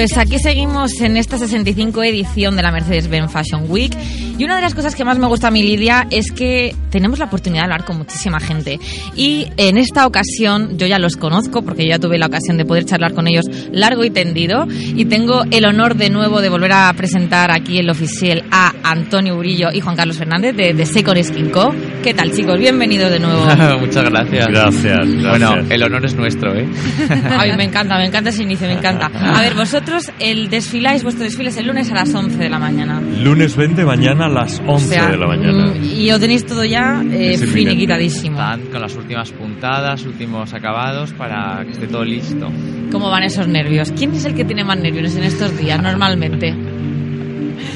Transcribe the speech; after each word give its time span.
Pues 0.00 0.16
aquí 0.16 0.38
seguimos 0.38 0.98
en 1.02 1.18
esta 1.18 1.36
65 1.36 2.02
edición 2.04 2.56
de 2.56 2.62
la 2.62 2.72
Mercedes-Benz 2.72 3.30
Fashion 3.30 3.66
Week 3.68 3.94
y 4.40 4.44
una 4.44 4.56
de 4.56 4.62
las 4.62 4.74
cosas 4.74 4.94
que 4.94 5.04
más 5.04 5.18
me 5.18 5.26
gusta 5.26 5.48
a 5.48 5.50
mi 5.50 5.62
Lidia 5.62 6.06
es 6.10 6.32
que 6.32 6.74
tenemos 6.88 7.18
la 7.18 7.26
oportunidad 7.26 7.60
de 7.60 7.64
hablar 7.64 7.84
con 7.84 7.98
muchísima 7.98 8.40
gente 8.40 8.80
y 9.14 9.48
en 9.58 9.76
esta 9.76 10.06
ocasión 10.06 10.78
yo 10.78 10.86
ya 10.86 10.98
los 10.98 11.18
conozco 11.18 11.60
porque 11.60 11.82
yo 11.82 11.90
ya 11.90 11.98
tuve 11.98 12.16
la 12.16 12.24
ocasión 12.24 12.56
de 12.56 12.64
poder 12.64 12.86
charlar 12.86 13.12
con 13.12 13.28
ellos 13.28 13.44
largo 13.70 14.02
y 14.02 14.08
tendido 14.08 14.66
y 14.70 15.04
tengo 15.04 15.44
el 15.50 15.66
honor 15.66 15.94
de 15.96 16.08
nuevo 16.08 16.40
de 16.40 16.48
volver 16.48 16.72
a 16.72 16.90
presentar 16.94 17.50
aquí 17.50 17.76
el 17.80 17.90
oficial 17.90 18.42
a 18.50 18.72
Antonio 18.82 19.36
Urillo 19.36 19.68
y 19.74 19.80
Juan 19.80 19.94
Carlos 19.94 20.16
Fernández 20.16 20.56
de, 20.56 20.72
de 20.72 20.86
Second 20.86 21.22
Skin 21.22 21.50
Co. 21.50 21.74
¿Qué 22.02 22.14
tal 22.14 22.32
chicos? 22.32 22.58
Bienvenidos 22.58 23.10
de 23.10 23.20
nuevo. 23.20 23.44
Muchas 23.80 24.08
gracias. 24.08 24.46
Gracias, 24.46 24.98
Bueno, 25.06 25.50
gracias. 25.52 25.70
el 25.70 25.82
honor 25.82 26.04
es 26.06 26.14
nuestro, 26.14 26.56
¿eh? 26.56 26.66
Ay, 27.38 27.54
me 27.58 27.64
encanta, 27.64 27.98
me 27.98 28.06
encanta 28.06 28.30
ese 28.30 28.44
inicio, 28.44 28.66
me 28.66 28.72
encanta. 28.72 29.10
A 29.14 29.42
ver, 29.42 29.52
vosotros 29.52 30.10
el 30.18 30.48
desfiláis, 30.48 31.02
vuestro 31.02 31.24
desfile 31.24 31.50
es 31.50 31.58
el 31.58 31.66
lunes 31.66 31.90
a 31.92 31.94
las 31.94 32.14
11 32.14 32.38
de 32.38 32.48
la 32.48 32.58
mañana. 32.58 33.02
Lunes 33.22 33.54
20, 33.54 33.84
mañana 33.84 34.26
a 34.26 34.29
las 34.34 34.60
11 34.60 34.70
O 34.72 34.78
sea, 34.78 35.08
de 35.10 35.16
la 35.16 35.26
mañana. 35.26 35.66
mm, 35.66 35.84
Y 35.84 36.10
lo 36.10 36.18
tenéis 36.20 36.46
todo 36.46 36.64
ya 36.64 37.02
eh, 37.10 37.36
finiquitadísimo. 37.38 38.38
Están 38.38 38.60
con 38.66 38.80
las 38.80 38.94
últimas 38.96 39.30
puntadas, 39.32 40.04
últimos 40.04 40.52
acabados 40.54 41.12
para 41.12 41.64
que 41.64 41.72
esté 41.72 41.86
todo 41.86 42.04
listo. 42.04 42.48
¿Cómo 42.92 43.10
van 43.10 43.22
esos 43.24 43.46
nervios? 43.48 43.92
¿Quién 43.92 44.12
es 44.14 44.24
el 44.24 44.34
que 44.34 44.44
tiene 44.44 44.64
más 44.64 44.78
nervios 44.78 45.14
en 45.16 45.24
estos 45.24 45.56
días 45.58 45.80
normalmente? 45.82 46.54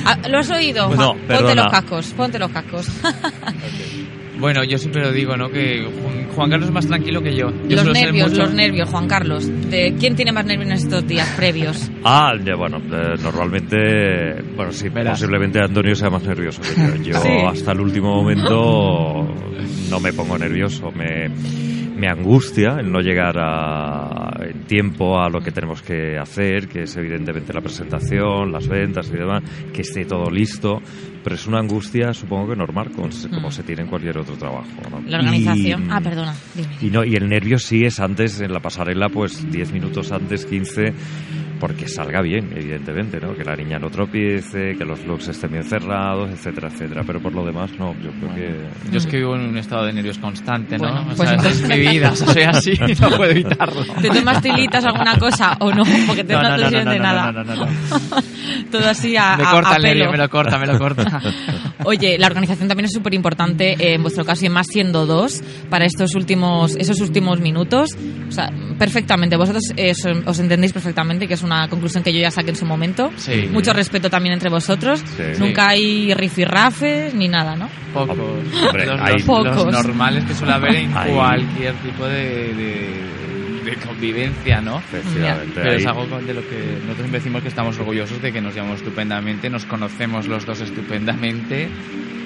Ah, 0.06 0.18
¿Lo 0.28 0.38
has 0.38 0.50
oído? 0.50 0.86
Pues 0.88 0.98
no, 0.98 1.14
ponte 1.28 1.54
los 1.54 1.66
cascos, 1.66 2.06
ponte 2.16 2.38
los 2.38 2.50
cascos. 2.50 2.88
Bueno, 4.38 4.64
yo 4.64 4.78
siempre 4.78 5.02
lo 5.02 5.12
digo, 5.12 5.36
¿no? 5.36 5.48
Que 5.48 5.84
Juan- 6.02 6.28
Juan 6.34 6.50
Carlos 6.50 6.68
es 6.68 6.74
más 6.74 6.86
tranquilo 6.86 7.22
que 7.22 7.34
yo. 7.36 7.50
Yo 7.68 7.76
los 7.84 7.92
nervios, 7.92 8.30
mucho- 8.30 8.42
los 8.42 8.52
nervios, 8.54 8.88
Juan 8.90 9.06
Carlos. 9.06 9.48
¿De 9.70 9.94
¿Quién 9.98 10.16
tiene 10.16 10.32
más 10.32 10.44
nervios 10.44 10.66
en 10.70 10.76
estos 10.76 11.06
días 11.06 11.28
previos? 11.36 11.90
Ah, 12.04 12.32
ya, 12.44 12.56
bueno, 12.56 12.78
eh, 12.78 13.14
normalmente, 13.22 14.42
bueno, 14.56 14.72
sí, 14.72 14.88
Verás. 14.88 15.18
posiblemente 15.20 15.60
Antonio 15.60 15.94
sea 15.94 16.10
más 16.10 16.24
nervioso 16.24 16.60
que 16.62 16.74
yo. 16.74 17.12
Yo 17.12 17.20
Sí. 17.20 17.28
hasta 17.46 17.72
el 17.72 17.80
último 17.80 18.14
momento 18.14 19.26
no 19.90 20.00
me 20.00 20.12
pongo 20.12 20.36
nervioso, 20.36 20.90
me, 20.90 21.28
me 21.96 22.08
angustia 22.08 22.76
el 22.80 22.90
no 22.90 23.00
llegar 23.00 23.36
a, 23.38 24.36
en 24.44 24.64
tiempo 24.64 25.18
a 25.20 25.28
lo 25.28 25.40
que 25.40 25.52
tenemos 25.52 25.80
que 25.82 26.18
hacer, 26.18 26.66
que 26.68 26.82
es 26.82 26.96
evidentemente 26.96 27.52
la 27.52 27.60
presentación, 27.60 28.50
las 28.50 28.66
ventas 28.68 29.08
y 29.14 29.16
demás, 29.16 29.42
que 29.72 29.82
esté 29.82 30.04
todo 30.04 30.28
listo, 30.30 30.80
pero 31.24 31.34
es 31.36 31.46
una 31.46 31.58
angustia 31.58 32.12
supongo 32.14 32.50
que 32.50 32.56
normal, 32.56 32.90
como, 32.94 33.10
se- 33.10 33.28
como 33.30 33.48
Mm. 33.48 33.52
se 33.52 33.62
tiene 33.64 33.82
en 33.82 33.88
cualquier 33.88 34.18
otro 34.18 34.36
trabajo. 34.36 34.68
¿no? 34.90 35.00
La 35.08 35.18
organización. 35.18 35.86
Y- 35.86 35.88
Ah, 35.90 36.00
perdona, 36.00 36.34
dime. 36.54 36.68
Y, 36.82 36.90
no, 36.90 37.02
y 37.04 37.16
el 37.16 37.28
nervio 37.28 37.58
sí 37.58 37.84
es 37.84 37.98
antes, 37.98 38.40
en 38.40 38.52
la 38.52 38.60
pasarela, 38.60 39.08
pues 39.08 39.50
10 39.50 39.72
minutos 39.72 40.12
antes, 40.12 40.44
15, 40.46 40.92
porque 41.66 41.88
salga 41.88 42.20
bien, 42.20 42.52
evidentemente, 42.54 43.18
¿no? 43.18 43.34
Que 43.34 43.42
la 43.42 43.56
niña 43.56 43.78
no 43.78 43.88
tropiece, 43.88 44.76
que 44.76 44.84
los 44.84 45.02
looks 45.06 45.28
estén 45.28 45.50
bien 45.52 45.64
cerrados, 45.64 46.28
etcétera, 46.30 46.68
etcétera. 46.68 47.04
Pero 47.06 47.22
por 47.22 47.32
lo 47.32 47.42
demás, 47.42 47.70
no, 47.78 47.94
yo 48.02 48.10
creo 48.20 48.34
que... 48.34 48.90
Yo 48.92 48.98
es 48.98 49.06
que 49.06 49.16
vivo 49.16 49.34
en 49.34 49.48
un 49.48 49.56
estado 49.56 49.86
de 49.86 49.94
nervios 49.94 50.18
constante, 50.18 50.76
¿no? 50.76 50.84
Bueno, 50.92 51.00
o 51.00 51.16
pues 51.16 51.26
sea, 51.26 51.38
entonces- 51.38 51.62
es 51.62 51.68
mi 51.70 51.80
vida, 51.88 52.10
o 52.12 52.16
sea, 52.16 52.26
soy 52.34 52.42
así, 52.42 52.72
no 53.00 53.08
puedo 53.08 53.30
evitarlo. 53.30 53.82
¿Te 54.02 54.10
tomas 54.10 54.42
tilitas 54.42 54.84
alguna 54.84 55.16
cosa 55.18 55.56
o 55.60 55.72
no? 55.72 55.84
Porque 56.06 56.22
te 56.22 56.34
no, 56.34 56.54
te 56.54 56.68
sirven 56.68 56.84
de 56.90 56.98
nada. 56.98 57.32
no, 57.32 57.44
no, 57.44 57.54
no, 57.56 57.64
no. 57.64 57.72
Todo 58.70 58.86
así 58.86 59.16
a, 59.16 59.38
Me 59.38 59.44
a- 59.44 59.50
corta 59.50 59.72
a 59.72 59.76
el 59.76 59.82
nervio, 59.84 60.00
pelo. 60.02 60.12
me 60.12 60.18
lo 60.18 60.28
corta, 60.28 60.58
me 60.58 60.66
lo 60.66 60.78
corta. 60.78 61.22
Oye, 61.84 62.18
la 62.18 62.26
organización 62.26 62.68
también 62.68 62.84
es 62.86 62.92
súper 62.92 63.14
importante, 63.14 63.72
eh, 63.72 63.94
en 63.94 64.02
vuestro 64.02 64.24
caso, 64.26 64.44
y 64.44 64.50
más 64.50 64.66
siendo 64.70 65.06
dos, 65.06 65.42
para 65.70 65.86
estos 65.86 66.14
últimos, 66.14 66.76
esos 66.76 67.00
últimos 67.00 67.40
minutos. 67.40 67.90
O 68.28 68.32
sea, 68.32 68.50
perfectamente. 68.78 69.36
Vosotros 69.36 69.62
eh, 69.76 69.92
os, 70.26 70.38
entendéis 70.38 70.72
perfectamente, 70.72 71.26
que 71.28 71.34
es 71.34 71.42
una 71.42 71.68
conclusión 71.68 72.02
que 72.02 72.12
yo 72.12 72.20
ya 72.20 72.30
saqué 72.30 72.50
en 72.50 72.56
su 72.56 72.66
momento. 72.66 73.10
Sí. 73.16 73.48
Mucho 73.52 73.72
respeto 73.72 74.10
también 74.10 74.34
entre 74.34 74.50
vosotros. 74.50 75.02
Sí. 75.16 75.22
Nunca 75.38 75.68
hay 75.68 76.12
rifirrafes 76.14 77.14
ni 77.14 77.28
nada, 77.28 77.56
¿no? 77.56 77.68
Pocos. 77.92 78.18
Hombre, 78.18 78.86
los, 78.86 79.00
hay- 79.00 79.12
los- 79.14 79.22
Pocos. 79.22 79.56
los 79.56 79.72
normales 79.72 80.24
que 80.24 80.34
suele 80.34 80.52
haber 80.54 80.74
en 80.74 80.96
Hay- 80.96 81.12
cualquier 81.12 81.74
tipo 81.76 82.04
de, 82.06 82.54
de- 82.54 83.23
de 83.64 83.76
convivencia, 83.76 84.60
¿no? 84.60 84.78
Efectivamente. 84.78 85.54
Pero 85.54 85.72
es 85.72 85.86
algo 85.86 86.06
de 86.20 86.34
lo 86.34 86.42
que 86.42 86.78
nosotros 86.86 87.12
decimos 87.12 87.42
que 87.42 87.48
estamos 87.48 87.78
orgullosos 87.78 88.20
de 88.20 88.32
que 88.32 88.40
nos 88.40 88.54
llevamos 88.54 88.78
estupendamente, 88.78 89.50
nos 89.50 89.64
conocemos 89.64 90.26
los 90.28 90.46
dos 90.46 90.60
estupendamente 90.60 91.68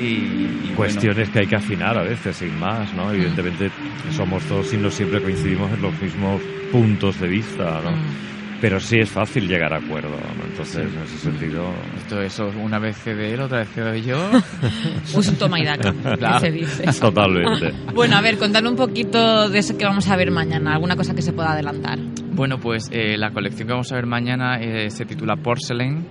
y, 0.01 0.05
y 0.05 0.73
bueno, 0.77 0.77
Cuestiones 0.77 1.31
que 1.31 1.41
hay 1.41 1.47
que 1.47 1.57
afinar 1.57 1.99
a 1.99 2.03
veces, 2.03 2.37
sin 2.37 2.59
más, 2.59 2.93
¿no? 2.95 3.13
Evidentemente 3.13 3.71
somos 4.13 4.49
dos 4.49 4.73
y 4.73 4.77
no 4.77 4.91
siempre 4.91 5.21
coincidimos 5.21 5.73
en 5.73 5.83
los 5.83 6.01
mismos 6.01 6.41
puntos 6.71 7.21
de 7.21 7.29
vista, 7.29 7.81
¿no? 7.83 7.93
Mm. 7.93 8.38
Pero 8.61 8.81
sí 8.81 8.99
es 8.99 9.09
fácil 9.09 9.47
llegar 9.47 9.73
a 9.73 9.79
acuerdo, 9.79 10.11
¿no? 10.11 10.45
Entonces, 10.45 10.79
en 10.93 11.03
ese 11.03 11.19
sentido... 11.19 11.73
esto 11.97 12.21
eso, 12.21 12.49
una 12.61 12.79
vez 12.81 12.97
cede 12.97 13.33
él, 13.35 13.41
otra 13.41 13.59
vez 13.61 13.69
cedo 13.73 13.95
yo. 13.95 14.31
Un 15.15 15.37
toma 15.37 15.61
y 15.61 15.65
daca, 15.65 15.93
Claro. 16.17 16.41
se 16.41 16.51
dice. 16.51 16.85
Totalmente. 17.01 17.73
Bueno, 17.95 18.17
a 18.17 18.21
ver, 18.21 18.37
contadme 18.39 18.69
un 18.69 18.77
poquito 18.77 19.49
de 19.49 19.59
eso 19.59 19.77
que 19.77 19.85
vamos 19.85 20.09
a 20.09 20.17
ver 20.17 20.31
mañana, 20.31 20.75
alguna 20.75 20.97
cosa 20.97 21.15
que 21.15 21.23
se 21.23 21.33
pueda 21.33 21.53
adelantar. 21.53 21.99
Bueno, 22.33 22.59
pues 22.59 22.89
eh, 22.93 23.17
la 23.17 23.31
colección 23.31 23.67
que 23.67 23.73
vamos 23.73 23.91
a 23.93 23.97
ver 23.97 24.07
mañana 24.07 24.61
eh, 24.61 24.91
se 24.91 25.05
titula 25.05 25.37
Porcelain 25.37 26.07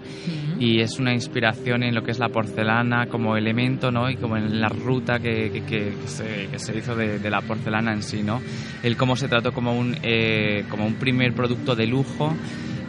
y 0.59 0.79
es 0.81 0.97
una 0.99 1.13
inspiración 1.13 1.83
en 1.83 1.93
lo 1.93 2.01
que 2.01 2.11
es 2.11 2.19
la 2.19 2.29
porcelana 2.29 3.07
como 3.07 3.37
elemento, 3.37 3.91
¿no? 3.91 4.09
Y 4.09 4.15
como 4.15 4.37
en 4.37 4.59
la 4.59 4.69
ruta 4.69 5.19
que, 5.19 5.51
que- 5.51 5.61
que- 5.61 5.93
se, 6.07 6.47
que 6.51 6.59
se 6.59 6.75
hizo 6.77 6.95
de, 6.95 7.19
de 7.19 7.29
la 7.29 7.41
porcelana 7.41 7.93
en 7.93 8.01
sí, 8.01 8.23
¿no? 8.23 8.41
El 8.83 8.97
cómo 8.97 9.15
se 9.15 9.27
trató 9.27 9.51
como 9.51 9.77
un, 9.77 9.95
eh, 10.03 10.63
como 10.69 10.85
un 10.85 10.95
primer 10.95 11.33
producto 11.33 11.75
de 11.75 11.85
lujo. 11.87 12.33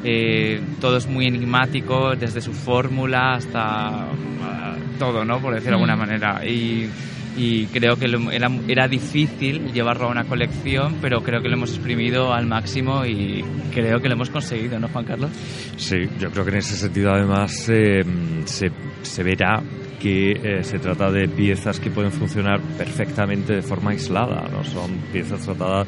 eh, 0.05 0.61
todo 0.81 0.97
es 0.97 1.09
muy 1.09 1.27
enigmático, 1.27 2.15
desde 2.15 2.41
su 2.41 2.53
fórmula 2.53 3.33
hasta 3.35 4.05
ah, 4.43 4.77
todo, 4.99 5.25
¿no? 5.25 5.41
Por 5.41 5.55
decirlo 5.55 5.77
de 5.79 5.83
alguna 5.83 5.97
Mm. 5.97 5.99
manera. 5.99 6.47
Y, 6.47 6.89
y 7.39 7.67
creo 7.67 7.97
que 7.97 8.09
lo- 8.09 8.31
era, 8.33 8.49
era 8.67 8.89
difícil 8.89 9.73
llevarlo 9.73 10.07
a 10.07 10.11
una 10.11 10.25
colección, 10.25 10.97
pero 11.01 11.23
creo 11.23 11.41
que 11.41 11.49
lo 11.49 11.55
hemos 11.55 11.71
exprimido 11.71 12.33
al 12.35 12.47
máximo 12.47 13.05
y 13.07 13.45
creo 13.73 14.01
que 14.01 14.09
lo 14.09 14.15
hemos 14.15 14.31
conseguido, 14.31 14.79
¿no, 14.81 14.89
Juan 14.89 15.05
Carlos? 15.05 15.31
Sí, 15.77 15.97
yo 16.19 16.31
creo 16.31 16.45
que 16.45 16.51
en 16.51 16.57
ese 16.59 16.75
sentido 16.77 17.13
además 17.13 17.69
eh, 17.69 18.05
se, 18.45 18.71
se 19.03 19.23
verá 19.23 19.63
que 20.01 20.33
eh, 20.33 20.65
se 20.65 20.79
trata 20.79 21.11
de 21.11 21.29
piezas 21.29 21.81
que 21.81 21.91
pueden 21.91 22.11
funcionar 22.13 22.61
perfectamente 22.77 23.55
de 23.55 23.63
forma 23.63 23.91
aislada, 23.93 24.49
no 24.51 24.65
son 24.65 24.97
piezas 25.13 25.41
tratadas 25.41 25.87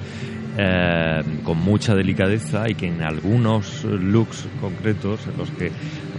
eh, 0.58 1.20
con 1.44 1.58
mucha 1.58 1.94
delicadeza 1.94 2.68
y 2.68 2.74
que 2.74 2.86
en 2.88 3.02
algunos 3.02 3.84
looks 3.84 4.48
concretos 4.60 5.20
en 5.28 5.38
los 5.38 5.50
que 5.52 5.70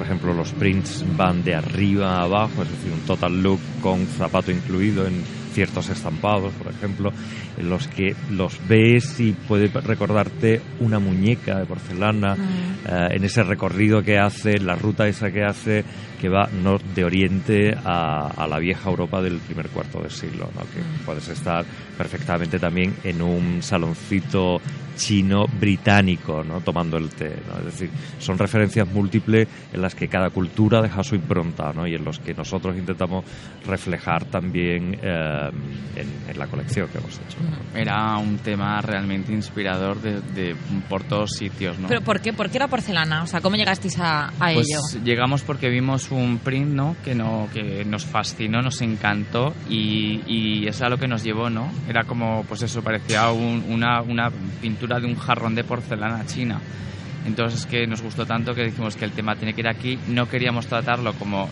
por 0.01 0.07
ejemplo 0.07 0.33
los 0.33 0.51
prints 0.53 1.05
van 1.15 1.43
de 1.43 1.53
arriba 1.53 2.15
a 2.15 2.23
abajo, 2.23 2.63
es 2.63 2.71
decir, 2.71 2.91
un 2.91 3.01
total 3.01 3.43
look 3.43 3.59
con 3.83 4.07
zapato 4.07 4.51
incluido 4.51 5.05
en 5.05 5.23
ciertos 5.51 5.89
estampados, 5.89 6.53
por 6.53 6.71
ejemplo, 6.71 7.11
en 7.57 7.69
los 7.69 7.87
que 7.87 8.15
los 8.31 8.59
ves 8.67 9.19
y 9.19 9.33
puede 9.33 9.67
recordarte 9.67 10.61
una 10.79 10.99
muñeca 10.99 11.59
de 11.59 11.65
porcelana, 11.65 12.35
eh, 12.35 13.07
en 13.11 13.23
ese 13.23 13.43
recorrido 13.43 14.01
que 14.01 14.17
hace, 14.17 14.59
la 14.59 14.75
ruta 14.75 15.07
esa 15.07 15.31
que 15.31 15.43
hace, 15.43 15.83
que 16.19 16.29
va 16.29 16.47
no, 16.63 16.77
de 16.95 17.03
Oriente 17.03 17.75
a, 17.83 18.27
a 18.27 18.47
la 18.47 18.59
vieja 18.59 18.89
Europa 18.89 19.21
del 19.21 19.39
primer 19.39 19.69
cuarto 19.69 20.01
de 20.01 20.09
siglo, 20.09 20.49
¿no? 20.55 20.61
que 20.61 21.03
puedes 21.05 21.27
estar 21.27 21.65
perfectamente 21.97 22.59
también 22.59 22.93
en 23.03 23.21
un 23.21 23.61
saloncito 23.61 24.61
chino 24.95 25.45
británico, 25.59 26.43
¿no? 26.43 26.61
tomando 26.61 26.97
el 26.97 27.09
té. 27.09 27.35
¿no? 27.47 27.59
Es 27.59 27.65
decir, 27.65 27.89
son 28.19 28.37
referencias 28.37 28.87
múltiples 28.87 29.47
en 29.73 29.81
las 29.81 29.95
que 29.95 30.07
cada 30.07 30.29
cultura 30.29 30.81
deja 30.81 31.03
su 31.03 31.15
impronta 31.15 31.73
¿no? 31.73 31.87
y 31.87 31.95
en 31.95 32.05
los 32.05 32.19
que 32.19 32.35
nosotros 32.35 32.77
intentamos 32.77 33.25
reflejar 33.65 34.25
también 34.25 34.99
eh, 35.01 35.40
en, 35.49 36.37
la 36.37 36.47
colección 36.47 36.87
que 36.87 36.97
hemos 36.97 37.15
hecho. 37.15 37.37
Era 37.75 38.17
un 38.17 38.37
tema 38.37 38.81
realmente 38.81 39.33
inspirador 39.33 40.01
de, 40.01 40.55
por 40.89 41.03
todos 41.03 41.31
sitios. 41.31 41.77
¿no? 41.77 41.87
¿Pero 41.87 42.01
por 42.01 42.21
qué? 42.21 42.33
¿Por 42.33 42.49
qué 42.49 42.59
la 42.59 42.67
porcelana? 42.67 43.23
O 43.23 43.27
sea, 43.27 43.41
¿cómo 43.41 43.55
llegasteis 43.55 43.99
a, 43.99 44.27
a 44.27 44.53
pues 44.53 44.67
ello? 44.69 45.03
Llegamos 45.03 45.41
porque 45.41 45.69
vimos 45.69 46.09
un 46.11 46.39
print 46.39 46.71
¿no? 46.73 46.95
que, 47.03 47.13
no, 47.13 47.49
que 47.53 47.83
nos 47.85 48.05
fascinó, 48.05 48.61
nos 48.61 48.81
encantó 48.81 49.53
y, 49.69 50.21
y 50.25 50.67
eso 50.67 50.85
era 50.85 50.91
lo 50.91 50.97
que 50.97 51.07
nos 51.07 51.23
llevó. 51.23 51.49
¿no? 51.49 51.71
Era 51.87 52.03
como, 52.03 52.43
pues 52.43 52.61
eso, 52.63 52.81
parecía 52.81 53.29
una, 53.31 54.01
una 54.01 54.29
pintura 54.61 54.99
de 54.99 55.07
un 55.07 55.15
jarrón 55.15 55.55
de 55.55 55.63
porcelana 55.63 56.25
china. 56.25 56.59
Entonces 57.25 57.65
que 57.65 57.85
nos 57.85 58.01
gustó 58.01 58.25
tanto 58.25 58.53
que 58.53 58.63
dijimos 58.63 58.95
que 58.95 59.05
el 59.05 59.11
tema 59.11 59.35
tiene 59.35 59.53
que 59.53 59.61
ir 59.61 59.67
aquí. 59.67 59.99
No 60.07 60.27
queríamos 60.27 60.67
tratarlo 60.67 61.13
como 61.13 61.49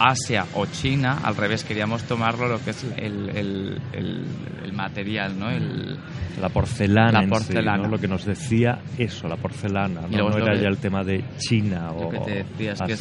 Asia 0.00 0.46
o 0.54 0.64
China, 0.64 1.18
al 1.22 1.36
revés, 1.36 1.62
queríamos 1.62 2.04
tomarlo 2.04 2.48
lo 2.48 2.64
que 2.64 2.70
es 2.70 2.84
el, 2.96 3.28
el, 3.36 3.78
el, 3.92 4.72
material, 4.72 5.38
¿no? 5.38 5.50
El, 5.50 5.98
la 6.40 6.48
porcelana, 6.48 7.20
la 7.20 7.28
porcelana. 7.28 7.86
lo 7.86 7.98
que 7.98 8.08
nos 8.08 8.24
decía 8.24 8.78
eso, 8.96 9.28
la 9.28 9.36
porcelana, 9.36 10.02
no, 10.10 10.30
era 10.38 10.56
ya 10.56 10.68
el 10.68 10.78
tema 10.78 11.04
de 11.04 11.22
China 11.36 11.90
o 11.90 12.08
que 12.08 12.18
te 12.20 12.44
decías 12.44 12.80
que 12.80 12.92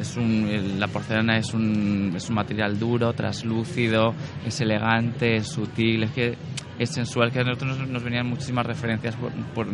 es, 0.00 0.16
un, 0.16 0.80
la 0.80 0.88
porcelana 0.88 1.38
es 1.38 1.54
un, 1.54 2.14
es 2.16 2.28
un 2.28 2.34
material 2.34 2.80
duro, 2.80 3.12
traslúcido, 3.12 4.12
es 4.44 4.60
elegante, 4.60 5.36
es 5.36 5.46
sutil, 5.46 6.02
es 6.02 6.10
que 6.10 6.34
es 6.80 6.90
sensual, 6.90 7.30
que 7.30 7.38
a 7.38 7.44
nosotros 7.44 7.86
nos, 7.88 8.02
venían 8.02 8.26
muchísimas 8.26 8.66
referencias 8.66 9.14
por, 9.54 9.68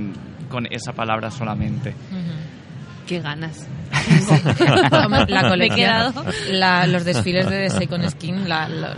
con 0.50 0.66
esa 0.70 0.92
palabra 0.92 1.30
solamente. 1.30 1.94
Qué 3.06 3.20
ganas. 3.20 3.66
la 5.28 5.48
colección, 5.48 6.14
los 6.90 7.04
desfiles 7.04 7.48
de 7.48 7.70
Second 7.70 8.08
Skin, 8.10 8.48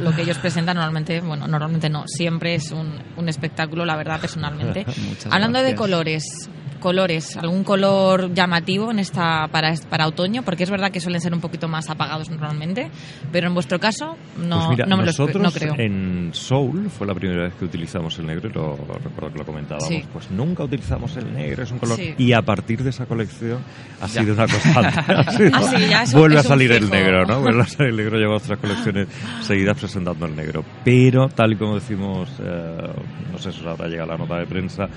lo, 0.00 0.14
que 0.14 0.22
ellos 0.22 0.38
presentan 0.38 0.76
normalmente, 0.76 1.20
bueno, 1.20 1.46
normalmente 1.46 1.88
no, 1.88 2.04
siempre 2.06 2.54
es 2.54 2.70
un, 2.72 2.98
un 3.16 3.28
espectáculo, 3.28 3.84
la 3.84 3.96
verdad, 3.96 4.20
personalmente. 4.20 4.86
Hablando 5.30 5.62
de 5.62 5.74
colores, 5.74 6.48
colores, 6.78 7.36
algún 7.36 7.64
color 7.64 8.32
llamativo 8.32 8.90
en 8.90 8.98
esta 8.98 9.48
para, 9.48 9.74
para 9.88 10.06
otoño, 10.06 10.42
porque 10.42 10.64
es 10.64 10.70
verdad 10.70 10.90
que 10.90 11.00
suelen 11.00 11.20
ser 11.20 11.34
un 11.34 11.40
poquito 11.40 11.68
más 11.68 11.90
apagados 11.90 12.30
normalmente, 12.30 12.90
pero 13.32 13.48
en 13.48 13.54
vuestro 13.54 13.78
caso 13.78 14.16
no, 14.36 14.68
pues 14.68 14.88
no 14.88 14.96
me 14.96 15.04
nosotros 15.04 15.54
creo. 15.54 15.74
En 15.78 16.30
Soul 16.32 16.90
fue 16.90 17.06
la 17.06 17.14
primera 17.14 17.44
vez 17.44 17.54
que 17.54 17.64
utilizamos 17.64 18.18
el 18.18 18.26
negro 18.26 18.48
y 18.48 18.52
lo 18.52 18.76
recuerdo 18.76 19.32
que 19.32 19.38
lo 19.38 19.44
comentábamos, 19.44 19.88
pues 20.12 20.30
nunca 20.30 20.64
utilizamos 20.64 21.16
el 21.16 21.32
negro, 21.32 21.62
es 21.62 21.70
un 21.70 21.78
color 21.78 21.98
y 22.16 22.32
a 22.32 22.42
partir 22.42 22.82
de 22.82 22.90
esa 22.90 23.06
colección 23.06 23.58
ha 24.00 24.08
sido 24.08 24.34
una 24.34 24.46
constante. 24.46 24.98
Ah, 25.58 26.04
vuelve 26.12 26.38
a 26.38 26.42
salir 26.42 26.72
el 26.72 26.88
negro, 26.90 27.24
¿no? 27.24 27.40
Vuelve 27.40 27.62
a 27.62 27.66
salir 27.66 27.90
el 27.90 27.96
negro, 27.96 28.18
lleva 28.18 28.36
otras 28.36 28.58
colecciones 28.58 29.08
seguidas 29.42 29.78
presentando 29.78 30.26
el 30.26 30.36
negro, 30.36 30.64
pero 30.84 31.28
tal 31.28 31.52
y 31.52 31.56
como 31.56 31.74
decimos, 31.76 32.30
eh, 32.40 32.88
no 33.32 33.38
sé 33.38 33.52
si 33.52 33.60
os 33.60 33.66
habrá 33.66 33.88
llegado 33.88 34.12
la 34.12 34.18
nota 34.18 34.38
de 34.38 34.46
prensa, 34.46 34.88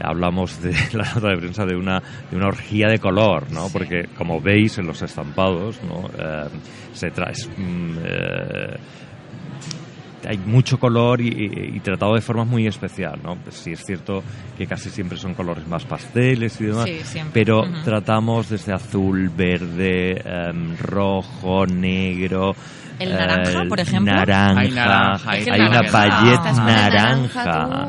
hablamos 0.00 0.60
de 0.62 0.74
la 0.92 1.07
nota 1.14 1.28
de 1.28 1.36
prensa 1.36 1.66
de 1.66 1.76
una, 1.76 2.02
de 2.30 2.36
una 2.36 2.48
orgía 2.48 2.88
de 2.88 2.98
color, 2.98 3.50
¿no? 3.52 3.68
Porque 3.72 4.08
como 4.16 4.40
veis 4.40 4.78
en 4.78 4.86
los 4.86 5.02
estampados, 5.02 5.80
¿no? 5.82 6.08
Eh, 6.18 6.48
se 6.92 7.10
trae, 7.10 7.34
mm, 7.56 7.96
eh, 8.02 8.76
hay 10.26 10.38
mucho 10.38 10.78
color 10.78 11.20
y, 11.20 11.80
tratado 11.80 12.14
de 12.14 12.20
forma 12.20 12.44
muy 12.44 12.66
especial, 12.66 13.18
¿no? 13.22 13.36
Pues 13.36 13.56
sí 13.56 13.72
es 13.72 13.82
cierto 13.84 14.22
que 14.56 14.66
casi 14.66 14.90
siempre 14.90 15.16
son 15.16 15.34
colores 15.34 15.66
más 15.66 15.84
pasteles 15.84 16.60
y 16.60 16.66
demás, 16.66 16.90
pero 17.32 17.62
tratamos 17.84 18.50
desde 18.50 18.72
azul, 18.72 19.30
verde, 19.34 20.20
em, 20.24 20.76
rojo, 20.76 21.66
negro, 21.66 22.54
el 22.98 23.10
naranja, 23.12 23.64
por 23.68 23.80
ejemplo. 23.80 24.12
Naranja. 24.12 24.60
Hay, 24.60 24.70
naranja, 24.70 25.30
hay, 25.30 25.60
una 25.60 25.82
paillette 25.82 26.52
naranja. 26.56 27.86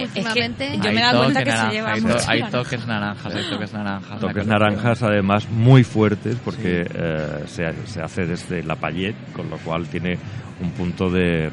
yo 0.82 0.92
me 0.92 1.00
he 1.00 1.04
dado 1.04 1.24
cuenta 1.24 1.44
que 1.44 1.52
se 1.52 1.68
lleva 1.70 1.94
hay, 1.94 2.02
mucho. 2.02 2.18
Hay 2.28 2.44
toques 2.44 2.88
naranjas, 2.88 3.36
hay 3.36 3.50
toques 3.50 3.74
naranjas. 3.74 4.20
Toques 4.20 4.48
naranjas, 4.48 5.04
además, 5.04 5.50
muy 5.50 5.84
fuertes, 5.84 6.38
porque 6.44 6.86
eh, 6.94 7.44
se, 7.48 7.74
se, 7.86 8.02
hace 8.02 8.26
desde 8.26 8.64
la 8.64 8.76
paillette, 8.76 9.34
con 9.34 9.50
lo 9.50 9.58
cual 9.58 9.88
tiene 9.88 10.18
un 10.62 10.72
punto 10.72 11.10
de, 11.10 11.50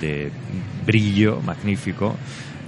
de 0.00 0.30
brillo 0.84 1.40
magnífico 1.42 2.16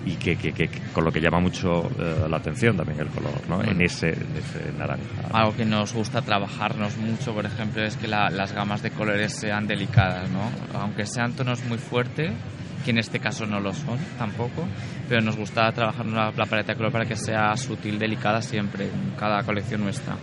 y 0.05 0.15
que, 0.15 0.37
que, 0.37 0.69
con 0.93 1.05
lo 1.05 1.13
que 1.13 1.21
llama 1.21 1.41
mucho 1.41 1.91
eh, 1.99 2.27
la 2.29 2.39
atención 2.39 2.77
también 2.77 3.01
el 3.01 3.09
color, 3.09 3.33
¿no? 3.49 3.63
En, 3.63 3.81
ese, 3.83 4.11
ese 4.11 4.73
naranja. 4.79 5.03
Algo 5.33 5.55
que 5.55 5.65
nos 5.65 5.93
gusta 5.93 6.23
trabajarnos 6.23 6.97
mucho, 6.97 7.35
por 7.35 7.45
ejemplo, 7.45 7.83
es 7.83 7.97
que 7.97 8.09
las 8.09 8.53
gamas 8.53 8.83
de 8.83 8.91
colores 8.91 9.33
sean 9.33 9.67
delicadas, 9.67 10.31
¿no? 10.31 10.51
Aunque 10.79 11.07
sean 11.07 11.33
tonos 11.33 11.65
muy 11.65 11.79
fuertes, 11.79 12.33
que 12.85 12.91
en 12.93 12.99
este 12.99 13.21
caso 13.21 13.45
no 13.47 13.61
lo 13.61 13.75
son 13.75 13.99
tampoco, 14.19 14.67
pero 15.09 15.21
nos 15.21 15.37
gusta 15.37 15.71
trabajar 15.73 16.07
la, 16.07 16.33
la 16.35 16.47
paleta 16.47 16.73
de 16.73 16.77
color 16.77 16.93
para 16.93 17.05
que 17.05 17.17
sea 17.17 17.57
sutil, 17.57 17.99
delicada 17.99 18.41
siempre, 18.41 18.87
en 18.87 19.17
cada 19.19 19.43
colección 19.43 19.83
nuestra. 19.83 20.17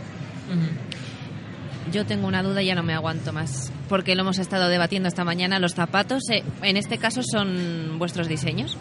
Yo 1.91 2.06
tengo 2.06 2.27
una 2.27 2.44
duda 2.44 2.62
y 2.62 2.65
ya 2.65 2.75
no 2.75 2.83
me 2.83 2.94
aguanto 2.94 3.31
más, 3.31 3.71
porque 3.88 4.15
lo 4.15 4.24
hemos 4.24 4.39
estado 4.39 4.68
debatiendo 4.68 5.07
esta 5.07 5.24
mañana. 5.24 5.59
Los 5.59 5.74
zapatos, 5.74 6.29
eh, 6.29 6.44
en 6.62 6.75
este 6.77 6.97
caso, 6.97 7.21
son 7.24 7.97
vuestros 7.97 8.27
diseños. 8.27 8.77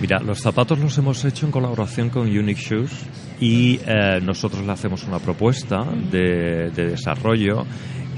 Mira, 0.00 0.20
los 0.20 0.38
zapatos 0.38 0.78
los 0.78 0.96
hemos 0.98 1.24
hecho 1.24 1.46
en 1.46 1.50
colaboración 1.50 2.08
con 2.08 2.28
Unique 2.28 2.60
Shoes 2.60 3.04
y 3.40 3.80
eh, 3.84 4.20
nosotros 4.22 4.64
le 4.64 4.70
hacemos 4.70 5.02
una 5.02 5.18
propuesta 5.18 5.82
de, 5.82 6.70
desarrollo 6.70 7.66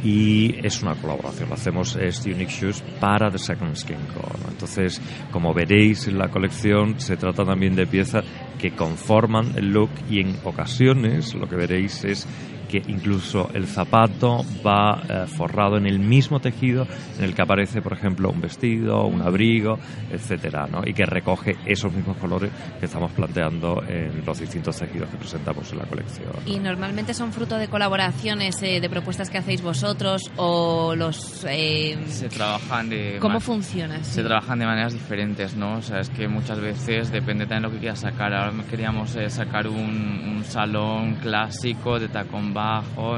y 0.05 0.55
es 0.63 0.83
una 0.83 0.95
colaboración. 0.95 1.49
Lo 1.49 1.55
hacemos 1.55 1.97
es 1.97 2.25
Unique 2.27 2.53
Shoes 2.53 2.83
para 3.01 3.31
The 3.31 3.39
Second 3.39 3.75
Skin 3.77 3.97
Core. 4.13 4.51
Entonces, 4.51 5.01
como 5.31 5.55
veréis 5.55 6.07
en 6.07 6.19
la 6.19 6.29
colección, 6.29 7.01
se 7.01 7.17
trata 7.17 7.45
también 7.47 7.75
de 7.75 7.87
piezas 7.87 8.27
que 8.59 8.73
conforman 8.73 9.57
el 9.57 9.71
look 9.71 9.91
y 10.11 10.21
en 10.21 10.37
ocasiones 10.45 11.35
lo 11.35 11.49
que 11.49 11.57
veréis 11.57 12.05
es 12.05 12.27
que 12.71 12.83
incluso 12.87 13.51
el 13.53 13.67
zapato 13.67 14.45
va 14.65 15.03
eh, 15.09 15.27
forrado 15.27 15.77
en 15.77 15.87
el 15.87 15.99
mismo 15.99 16.39
tejido 16.39 16.87
en 17.19 17.25
el 17.25 17.35
que 17.35 17.43
aparece, 17.43 17.83
por 17.83 17.93
ejemplo, 17.93 18.31
un 18.31 18.41
vestido, 18.41 19.07
un 19.07 19.21
abrigo, 19.23 19.79
etcétera, 20.11 20.69
¿no? 20.71 20.83
Y 20.87 20.95
que 20.95 21.05
recoge 21.05 21.57
esos 21.67 21.93
mismos 21.93 22.17
colores 22.19 22.51
que 22.79 22.87
estamos 22.87 23.11
planteando 23.13 23.83
en 23.89 24.25
los 24.25 24.39
distintos 24.39 24.77
tejidos 24.79 25.09
que 25.11 25.17
presentamos 25.17 25.73
en 25.73 25.79
la 25.79 25.85
colección. 25.85 26.31
¿Y 26.47 26.59
normalmente 26.59 27.13
son 27.13 27.33
fruto 27.33 27.57
de 27.57 27.67
colaboraciones, 27.69 28.63
eh, 28.63 28.81
de 28.81 28.89
propuestas 28.89 29.31
que 29.31 29.39
hacéis 29.39 29.63
vosotros 29.63 30.31
o 30.37 30.95
los... 30.95 31.45
Eh, 31.49 31.99
se 32.07 32.29
trabajan 32.29 32.89
de... 32.89 33.19
¿Cómo 33.21 33.41
funciona? 33.41 34.03
Se 34.05 34.23
trabajan 34.23 34.61
de 34.61 34.67
maneras 34.67 34.93
diferentes, 34.93 35.57
¿no? 35.57 35.79
O 35.79 35.83
sea, 35.83 36.01
es 36.01 36.11
que 36.11 36.29
muchas 36.29 36.61
veces 36.61 37.11
depende 37.11 37.47
también 37.47 37.63
de 37.63 37.69
lo 37.69 37.75
que 37.75 37.81
quieras 37.81 38.01
sacar. 38.01 38.33
Ahora 38.33 38.53
queríamos 38.71 39.17
sacar 39.29 39.67
un, 39.67 40.37
un 40.37 40.45
salón 40.45 41.17
clásico 41.17 41.99
de 41.99 42.09
tacón 42.09 42.55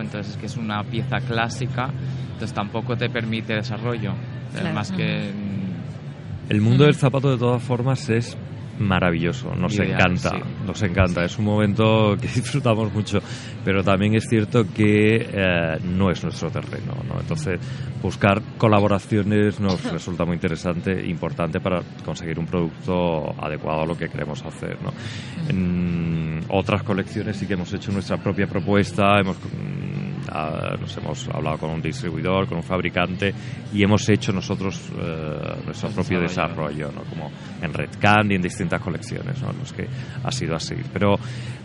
entonces 0.01 0.33
es 0.33 0.37
que 0.37 0.47
es 0.47 0.57
una 0.57 0.83
pieza 0.85 1.21
clásica, 1.21 1.91
entonces 2.33 2.53
tampoco 2.53 2.97
te 2.97 3.09
permite 3.09 3.55
desarrollo. 3.55 4.13
Más 4.75 4.93
que... 4.93 5.31
El 6.49 6.61
mundo 6.61 6.85
del 6.85 6.95
zapato 6.95 7.31
de 7.31 7.39
todas 7.39 7.63
formas 7.63 8.09
es 8.11 8.37
maravilloso, 8.83 9.55
nos 9.55 9.79
encanta, 9.79 10.33
nos 10.67 10.83
encanta, 10.83 11.25
es 11.25 11.39
un 11.39 11.45
momento 11.45 12.17
que 12.21 12.27
disfrutamos 12.35 12.93
mucho, 12.93 13.19
pero 13.65 13.83
también 13.83 14.15
es 14.15 14.27
cierto 14.29 14.65
que 14.73 15.17
eh, 15.17 15.79
no 15.85 16.11
es 16.11 16.23
nuestro 16.23 16.51
terreno, 16.51 16.95
¿no? 17.09 17.21
Entonces, 17.21 17.61
buscar 18.03 18.43
colaboraciones 18.59 19.61
nos 19.61 19.83
resulta 19.93 20.25
muy 20.25 20.35
interesante, 20.35 20.93
e 20.93 21.09
importante 21.09 21.61
para 21.61 21.81
conseguir 22.05 22.39
un 22.39 22.47
producto 22.47 23.35
adecuado 23.43 23.83
a 23.83 23.87
lo 23.87 23.97
que 23.97 24.09
queremos 24.09 24.43
hacer, 24.45 24.77
¿no? 24.83 24.93
En 25.49 26.41
otras 26.49 26.83
colecciones 26.83 27.37
sí 27.37 27.47
que 27.47 27.55
hemos 27.55 27.73
hecho 27.73 27.93
nuestra 27.93 28.17
propia 28.17 28.47
propuesta, 28.47 29.19
hemos 29.21 29.37
nos 30.81 30.97
hemos 30.97 31.29
hablado 31.29 31.59
con 31.59 31.71
un 31.71 31.83
distribuidor, 31.83 32.47
con 32.47 32.59
un 32.59 32.63
fabricante 32.63 33.33
y 33.73 33.83
hemos 33.83 34.09
hecho 34.09 34.33
nosotros 34.33 34.91
eh, 34.99 35.63
nuestro 35.65 35.91
propio 35.91 36.21
desarrollo, 36.21 36.91
¿no? 36.93 37.03
como 37.03 37.31
en 37.61 37.73
Red 37.73 37.91
Candy, 38.01 38.37
en 38.37 38.43
distintas 38.43 38.81
colecciones, 38.81 39.41
¿no? 39.43 39.53
los 39.53 39.73
que 39.73 39.87
ha 40.23 40.31
sido 40.31 40.55
así. 40.55 40.75
Pero 40.93 41.17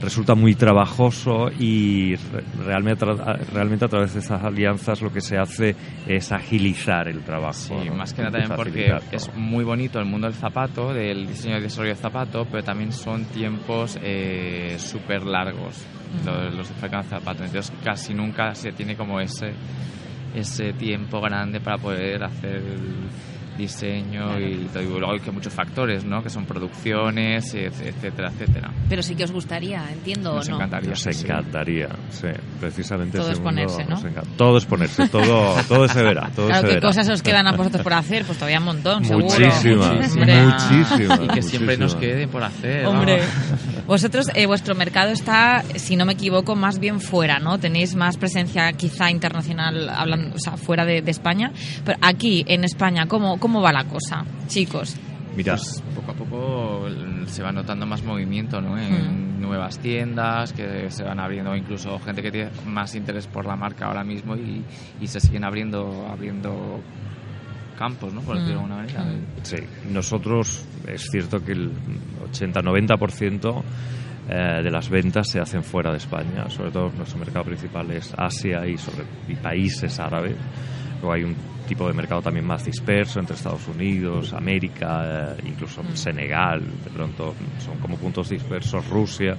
resulta 0.02 0.36
muy 0.36 0.56
trabajoso 0.56 1.50
y 1.60 2.16
realmente, 2.64 3.06
realmente 3.54 3.86
a 3.86 3.88
través 3.88 4.14
de 4.14 4.20
esas 4.20 4.44
alianzas 4.44 5.02
lo 5.02 5.12
que 5.12 5.22
se 5.22 5.38
hace 5.38 5.76
es 6.06 6.32
agilizar 6.32 7.08
el 7.08 7.22
trabajo. 7.22 7.54
Sí, 7.54 7.90
más 7.92 8.14
que 8.14 8.22
nada 8.22 8.40
también 8.40 8.56
porque 8.56 8.94
es 9.12 9.34
muy 9.36 9.64
bonito 9.64 10.00
el 10.00 10.06
mundo 10.06 10.28
del 10.28 10.36
zapato, 10.36 10.94
del 10.94 11.28
diseño 11.28 11.58
y 11.58 11.62
desarrollo 11.62 11.94
del 11.94 12.02
zapato, 12.02 12.46
pero 12.50 12.64
también 12.64 12.92
son 12.92 13.26
tiempos 13.26 13.98
eh, 14.02 14.76
súper 14.78 15.24
largos 15.24 15.86
los, 16.26 16.54
los 16.54 16.82
de 16.82 17.04
zapato. 17.04 17.44
Entonces 17.44 17.72
casi 17.84 18.14
nunca 18.14 18.56
se 18.58 18.72
tiene 18.72 18.96
como 18.96 19.20
ese, 19.20 19.54
ese 20.36 20.74
tiempo 20.74 21.22
grande 21.22 21.60
para 21.60 21.78
poder 21.78 22.24
hacer 22.24 22.62
diseño 23.58 24.40
y 24.40 24.68
luego 24.74 25.12
hay 25.12 25.20
que 25.20 25.32
muchos 25.32 25.54
factores, 25.54 26.06
¿no? 26.06 26.22
Que 26.22 26.30
son 26.30 26.46
producciones, 26.46 27.54
etcétera, 27.54 28.30
etcétera. 28.34 28.72
Pero 28.90 29.02
sí 29.02 29.16
que 29.16 29.24
os 29.24 29.32
gustaría, 29.32 29.84
entiendo, 29.92 30.34
Nos 30.36 30.48
¿o 30.48 30.52
no? 30.52 30.58
encantaría. 30.58 30.90
Nos 30.92 31.00
sí, 31.02 31.10
encantaría, 31.24 31.90
sí, 32.10 32.28
precisamente 32.60 33.18
Todo 33.18 33.32
es 33.32 33.40
ponerse, 33.40 33.84
¿no? 33.86 34.00
nos. 34.02 34.28
Todo 34.38 34.58
es 34.58 34.66
ponerse, 34.66 35.08
todo, 35.10 35.56
todo 35.68 35.88
se 35.88 36.02
verá, 36.04 36.30
todo 36.36 36.48
Claro, 36.48 36.62
se 36.62 36.68
¿qué 36.68 36.74
verá. 36.76 36.88
cosas 36.88 37.10
os 37.10 37.22
quedan 37.22 37.48
a 37.48 37.52
vosotros 37.54 37.82
por 37.84 37.94
hacer? 37.94 38.24
Pues 38.26 38.38
todavía 38.38 38.60
un 38.60 38.66
montón, 38.66 39.06
seguro. 39.06 39.26
Muchísimas, 39.26 40.16
muchísimas. 40.16 41.20
Y 41.24 41.28
que 41.28 41.42
siempre 41.42 41.78
nos 41.78 41.94
muchísimas. 41.96 42.16
quede 42.18 42.28
por 42.28 42.44
hacer. 42.44 42.86
Hombre, 42.86 43.20
vamos. 43.20 43.86
vosotros, 43.88 44.28
eh, 44.36 44.46
vuestro 44.46 44.76
mercado 44.76 45.12
está, 45.12 45.64
si 45.76 45.96
no 45.96 46.06
me 46.06 46.14
equivoco, 46.14 46.56
más 46.56 46.80
bien 46.80 47.00
fuera, 47.00 47.40
¿no? 47.40 47.58
Tenéis 47.58 47.96
más 47.96 48.18
presencia 48.18 48.72
quizá 48.74 49.10
internacional, 49.10 49.90
hablando, 49.90 50.36
o 50.36 50.40
sea, 50.40 50.58
fuera 50.58 50.86
de, 50.86 51.02
de 51.02 51.12
España. 51.12 51.52
Pero 51.86 51.98
aquí, 52.02 52.44
en 52.48 52.64
España, 52.64 53.06
¿cómo, 53.08 53.40
¿cómo 53.40 53.47
va 53.62 53.72
la 53.72 53.86
cosa, 53.86 54.24
chicos? 54.48 54.96
Mira, 55.36 55.56
Pues 55.56 55.84
poco 55.96 56.12
a 56.12 56.16
poco 56.16 56.88
mm, 56.90 57.28
se 57.28 57.44
va 57.44 57.52
notando 57.52 57.86
más 57.86 58.04
movimiento 58.04 58.60
¿no? 58.60 58.78
en 58.78 59.40
nuevas 59.40 59.78
tiendas 59.80 60.52
que 60.54 60.90
se 60.90 61.04
van 61.04 61.20
abriendo, 61.20 61.56
incluso 61.56 62.00
gente 62.00 62.22
que 62.22 62.32
tiene 62.32 62.50
más 62.66 62.96
interés 62.96 63.28
por 63.28 63.46
la 63.46 63.56
marca 63.56 63.86
ahora 63.86 64.04
mismo 64.04 64.36
y, 64.36 64.64
y 65.00 65.08
se 65.08 65.20
siguen 65.20 65.44
abriendo 65.44 66.08
abriendo 66.12 66.82
campos, 67.78 68.14
¿no? 68.14 68.22
por 68.22 68.36
decirlo 68.36 68.62
de 68.62 68.64
alguna 68.66 68.76
manera. 68.78 69.06
Sí, 69.44 69.58
nosotros 69.92 70.66
es 70.88 71.08
cierto 71.12 71.44
que 71.44 71.52
el 71.52 71.72
80-90% 72.32 73.64
eh, 74.30 74.62
de 74.64 74.72
las 74.72 74.90
ventas 74.90 75.30
se 75.30 75.40
hacen 75.40 75.64
fuera 75.64 75.92
de 75.92 75.98
España, 75.98 76.50
sobre 76.50 76.72
todo 76.72 76.92
nuestro 76.98 77.20
mercado 77.20 77.46
principal 77.46 77.92
es 77.92 78.14
Asia 78.18 78.66
y, 78.66 78.78
sobre, 78.78 79.06
y 79.28 79.36
países 79.36 80.00
árabes. 80.00 80.36
Luego 81.00 81.14
hay 81.14 81.24
un 81.24 81.36
tipo 81.68 81.88
de 81.88 81.94
mercado 81.94 82.22
también 82.22 82.46
más 82.46 82.66
disperso 82.66 83.20
entre 83.20 83.36
Estados 83.36 83.68
Unidos, 83.68 84.34
América, 84.34 85.36
eh, 85.38 85.44
incluso 85.48 85.84
Senegal, 85.94 86.62
de 86.84 86.90
pronto 86.90 87.36
son 87.64 87.78
como 87.80 87.98
puntos 87.98 88.30
dispersos, 88.30 88.88
Rusia 88.90 89.38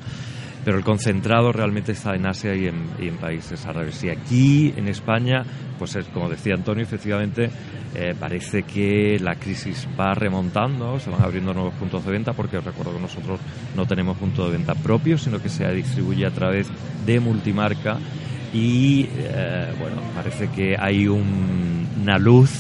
pero 0.64 0.76
el 0.76 0.84
concentrado 0.84 1.50
realmente 1.50 1.92
está 1.92 2.14
en 2.14 2.26
Asia 2.26 2.54
y 2.54 2.66
en, 2.66 2.74
y 3.00 3.08
en 3.08 3.16
países 3.16 3.64
árabes. 3.64 4.02
Y 4.04 4.10
aquí 4.10 4.74
en 4.76 4.88
España, 4.88 5.42
pues 5.78 5.96
es, 5.96 6.04
como 6.08 6.28
decía 6.28 6.54
Antonio, 6.54 6.82
efectivamente 6.82 7.48
eh, 7.94 8.14
parece 8.18 8.64
que 8.64 9.18
la 9.20 9.36
crisis 9.36 9.88
va 9.98 10.12
remontando, 10.14 10.98
se 10.98 11.08
van 11.08 11.22
abriendo 11.22 11.54
nuevos 11.54 11.72
puntos 11.74 12.04
de 12.04 12.10
venta, 12.10 12.34
porque 12.34 12.58
os 12.58 12.64
recuerdo 12.64 12.92
que 12.92 13.00
nosotros 13.00 13.40
no 13.74 13.86
tenemos 13.86 14.18
punto 14.18 14.44
de 14.44 14.58
venta 14.58 14.74
propio, 14.74 15.16
sino 15.16 15.40
que 15.40 15.48
se 15.48 15.66
distribuye 15.72 16.26
a 16.26 16.30
través 16.32 16.68
de 17.06 17.18
multimarca. 17.20 17.96
Y 18.52 19.08
eh, 19.14 19.72
bueno, 19.80 20.02
parece 20.14 20.48
que 20.48 20.76
hay 20.78 21.06
un- 21.06 21.87
una 22.08 22.18
luz 22.18 22.50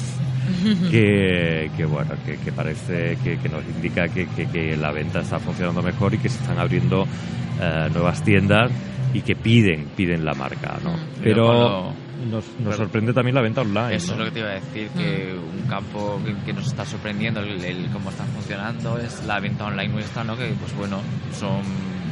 que, 0.90 1.70
que, 1.76 1.84
bueno 1.84 2.12
que, 2.24 2.36
que 2.36 2.52
parece 2.52 3.16
que, 3.22 3.38
que 3.38 3.48
nos 3.48 3.64
indica 3.64 4.08
que, 4.08 4.26
que- 4.28 4.46
que 4.46 4.76
la 4.76 4.92
venta 4.92 5.20
está 5.20 5.38
funcionando 5.38 5.82
mejor 5.82 6.14
y 6.14 6.18
que 6.18 6.28
se 6.28 6.38
están 6.40 6.58
abriendo 6.58 7.06
eh, 7.60 7.88
nuevas 7.92 8.22
tiendas 8.22 8.70
y 9.14 9.20
que 9.22 9.34
piden 9.36 9.86
piden 9.96 10.24
la 10.24 10.34
marca 10.34 10.78
¿no? 10.84 10.92
Mm. 10.92 11.00
pero 11.22 11.92
nos, 12.30 12.44
nos 12.44 12.44
pero- 12.58 12.72
sorprende 12.76 13.12
también 13.12 13.34
la 13.34 13.42
venta 13.42 13.60
online 13.62 13.94
Eso 13.96 14.08
¿no? 14.08 14.12
es 14.14 14.18
lo 14.18 14.24
que 14.26 14.30
te 14.32 14.40
iba 14.40 14.48
a 14.50 14.54
decir, 14.54 14.88
que 14.96 15.34
un 15.34 15.68
campo 15.68 16.20
que, 16.24 16.34
que 16.46 16.52
nos 16.52 16.66
está 16.66 16.84
sorprendiendo 16.84 17.40
el, 17.40 17.64
el 17.64 17.86
cómo 17.92 18.10
está 18.10 18.24
funcionando 18.24 18.98
es 18.98 19.24
la 19.26 19.38
venta 19.40 19.64
online 19.66 19.88
nuestra, 19.92 20.24
¿no? 20.24 20.36
Que 20.36 20.48
pues 20.60 20.74
bueno, 20.76 20.98
son 21.32 21.60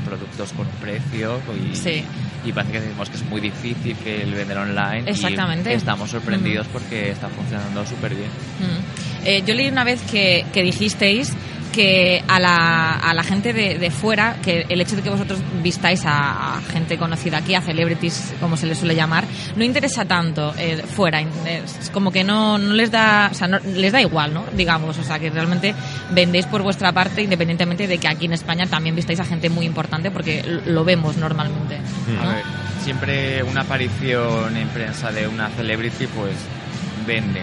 productos 0.07 0.53
con 0.53 0.67
precio 0.81 1.41
y, 1.55 1.75
Sí. 1.75 2.05
y 2.45 2.53
parece 2.53 2.73
que 2.75 2.81
decimos 2.81 3.11
que 3.11 3.17
es 3.17 3.25
muy 3.25 3.41
difícil 3.41 3.97
que 3.97 4.23
el 4.23 4.33
vender 4.33 4.57
online 4.59 5.03
y 5.07 5.11
Exactamente. 5.11 5.75
estamos 5.75 6.11
sorprendidos 6.11 6.67
porque 6.73 7.11
está 7.11 7.29
funcionando 7.29 7.85
súper 7.85 8.15
bien. 8.15 8.31
Mm. 8.61 9.27
Eh, 9.27 9.43
yo 9.47 9.55
leí 9.55 9.69
una 9.69 9.85
vez 9.85 10.01
que, 10.11 10.47
que 10.53 10.63
dijisteis 10.63 11.33
que 11.77 12.25
a 12.27 12.41
la, 12.41 12.95
a 12.95 13.13
la 13.13 13.23
gente 13.23 13.53
de, 13.53 13.79
de 13.79 13.91
fuera, 13.91 14.37
que 14.43 14.65
el 14.71 14.81
hecho 14.81 14.97
de 14.97 15.03
que 15.03 15.11
vosotros 15.11 15.39
vistáis 15.63 16.07
a, 16.07 16.57
a 16.57 16.63
gente 16.63 16.97
conocida 16.97 17.37
aquí, 17.37 17.55
a 17.55 17.61
celebrities, 17.61 18.33
como 18.41 18.57
se 18.57 18.67
les 18.67 18.79
suele 18.79 18.95
llamar, 18.95 19.25
no 19.57 19.63
interesa 19.63 20.07
tanto 20.07 20.55
eh, 20.57 20.83
fuera. 20.83 21.21
Es 21.21 21.91
como 21.93 22.11
que 22.11 22.25
no, 22.25 22.57
no 22.57 22.73
les 22.73 22.91
da, 22.91 23.29
o 23.31 23.35
sea, 23.35 23.47
no, 23.47 23.59
les 23.59 23.93
da 23.93 24.01
igual, 24.01 24.33
¿no? 24.33 24.45
Digamos, 24.57 24.97
o 24.97 25.05
sea, 25.05 25.19
que 25.19 25.29
realmente 25.29 25.75
vendéis 26.13 26.47
por 26.47 26.63
vuestra 26.63 26.93
parte, 26.93 27.23
independientemente 27.23 27.87
de 27.87 27.99
que 27.99 28.09
aquí 28.09 28.25
en 28.25 28.33
España 28.33 28.67
también 28.67 28.97
vistáis 28.97 29.21
a 29.21 29.25
gente 29.27 29.51
muy 29.51 29.67
importante, 29.67 30.11
porque 30.11 30.43
lo 30.65 30.83
vemos 30.83 31.19
normalmente. 31.19 31.79
Mm. 31.79 32.19
A 32.19 32.25
¿no? 32.25 32.31
ver, 32.31 32.45
siempre 32.83 33.43
una 33.43 33.61
aparición 33.61 34.57
en 34.57 34.69
prensa 34.69 35.13
de 35.13 35.29
una 35.29 35.51
celebrity 35.51 36.07
pues 36.07 36.35
vende, 37.07 37.43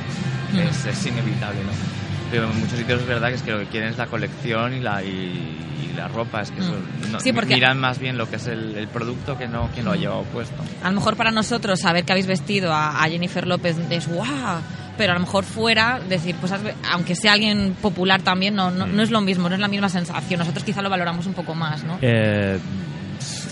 Mm. 0.53 0.59
es, 0.59 0.85
es 0.85 1.05
inevitable, 1.07 1.61
¿no? 1.63 1.92
Pero 2.33 2.49
en 2.49 2.59
muchos 2.59 2.79
sitios 2.79 2.99
es 3.01 3.07
verdad 3.07 3.29
que 3.29 3.35
es 3.35 3.41
que 3.43 3.51
lo 3.51 3.59
que 3.59 3.65
quieren 3.67 3.89
es 3.89 3.97
la 3.99 4.07
colección 4.07 4.73
y 4.73 4.79
la, 4.79 5.03
y, 5.03 5.07
y 5.07 5.93
la 5.95 6.07
ropa, 6.07 6.41
es 6.41 6.49
que 6.49 6.61
eso, 6.61 6.71
no- 6.71 7.17
Mm. 7.19 7.21
Sí, 7.21 7.31
porque- 7.31 7.53
miran 7.53 7.79
más 7.79 7.99
bien 7.99 8.17
lo 8.17 8.27
que 8.27 8.37
es 8.37 8.47
el, 8.47 8.75
el 8.75 8.87
producto 8.87 9.37
que 9.37 9.47
no 9.47 9.69
quien 9.71 9.85
lo 9.85 9.91
ha 9.91 9.95
llevado 9.95 10.23
puesto. 10.23 10.55
A 10.83 10.89
lo 10.89 10.95
mejor 10.95 11.15
para 11.15 11.29
nosotros 11.29 11.79
saber 11.79 12.05
que 12.05 12.11
habéis 12.11 12.25
vestido 12.25 12.73
a, 12.73 13.03
a 13.03 13.07
Jennifer 13.07 13.45
López 13.45 13.77
es 13.91 14.07
guau, 14.07 14.61
pero 14.97 15.11
a 15.11 15.15
lo 15.15 15.19
mejor 15.21 15.43
fuera 15.43 15.99
decir, 16.09 16.35
pues 16.39 16.51
has 16.51 16.63
ve- 16.63 16.73
aunque 16.91 17.13
sea 17.15 17.33
alguien 17.33 17.75
popular 17.79 18.23
también, 18.23 18.55
no, 18.55 18.71
no, 18.71 18.87
no 18.87 19.03
es 19.03 19.11
lo 19.11 19.21
mismo, 19.21 19.47
no 19.47 19.53
es 19.53 19.61
la 19.61 19.67
misma 19.67 19.89
sensación. 19.89 20.39
Nosotros 20.39 20.63
quizá 20.63 20.81
lo 20.81 20.89
valoramos 20.89 21.27
un 21.27 21.33
poco 21.35 21.53
más, 21.53 21.83
¿no? 21.83 21.99
Eh, 22.01 22.57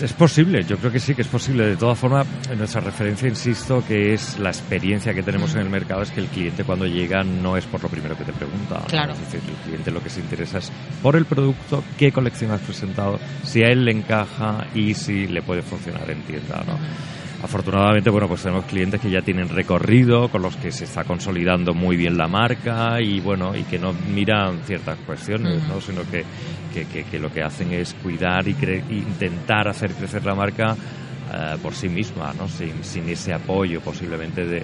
es 0.02 0.12
posible, 0.12 0.64
yo 0.64 0.76
creo 0.78 0.90
que 0.90 0.98
sí 0.98 1.14
que 1.14 1.22
es 1.22 1.28
posible. 1.28 1.64
De 1.66 1.76
todas 1.76 1.98
formas, 1.98 2.26
nuestra 2.56 2.80
referencia, 2.80 3.28
insisto, 3.28 3.84
que 3.86 4.14
es 4.14 4.38
la 4.38 4.50
experiencia 4.50 5.14
que 5.14 5.22
tenemos 5.22 5.54
en 5.54 5.60
el 5.60 5.70
mercado, 5.70 6.02
es 6.02 6.10
que 6.10 6.20
el 6.20 6.26
cliente 6.26 6.64
cuando 6.64 6.86
llega 6.86 7.22
no 7.22 7.56
es 7.56 7.64
por 7.66 7.82
lo 7.82 7.88
primero 7.88 8.16
que 8.16 8.24
te 8.24 8.32
pregunta. 8.32 8.80
¿no? 8.80 8.86
Claro. 8.86 9.12
Es 9.12 9.20
decir, 9.20 9.40
el 9.48 9.54
cliente 9.64 9.90
lo 9.90 10.02
que 10.02 10.10
se 10.10 10.20
interesa 10.20 10.58
es 10.58 10.72
por 11.02 11.14
el 11.16 11.24
producto, 11.24 11.84
qué 11.96 12.10
colección 12.10 12.50
has 12.50 12.60
presentado, 12.60 13.20
si 13.44 13.62
a 13.62 13.68
él 13.68 13.84
le 13.84 13.92
encaja 13.92 14.66
y 14.74 14.94
si 14.94 15.26
le 15.28 15.42
puede 15.42 15.62
funcionar 15.62 16.10
en 16.10 16.22
tienda. 16.22 16.64
¿no? 16.66 16.78
Afortunadamente, 17.42 18.08
bueno, 18.10 18.28
pues 18.28 18.42
tenemos 18.42 18.64
clientes 18.66 19.00
que 19.00 19.10
ya 19.10 19.20
tienen 19.20 19.48
recorrido, 19.48 20.28
con 20.28 20.42
los 20.42 20.56
que 20.56 20.70
se 20.70 20.84
está 20.84 21.02
consolidando 21.04 21.74
muy 21.74 21.96
bien 21.96 22.16
la 22.16 22.28
marca 22.28 23.00
y 23.00 23.18
bueno, 23.20 23.56
y 23.56 23.64
que 23.64 23.78
no 23.78 23.92
miran 24.14 24.60
ciertas 24.64 24.96
cuestiones, 25.04 25.60
¿no? 25.68 25.80
Sino 25.80 26.02
que, 26.08 26.24
que, 26.72 26.86
que- 26.86 27.04
que 27.04 27.18
lo 27.18 27.32
que 27.32 27.42
hacen 27.42 27.72
es 27.72 27.94
cuidar 27.94 28.46
y 28.46 28.54
cre- 28.54 28.84
intentar 28.90 29.66
hacer 29.68 29.90
crecer 29.92 30.24
la 30.24 30.34
marca 30.36 30.76
eh, 31.34 31.56
por 31.60 31.74
sí 31.74 31.88
misma, 31.88 32.32
¿no? 32.38 32.46
Sin, 32.48 32.84
sin 32.84 33.08
ese 33.08 33.32
apoyo 33.34 33.80
posiblemente 33.80 34.44
de 34.46 34.62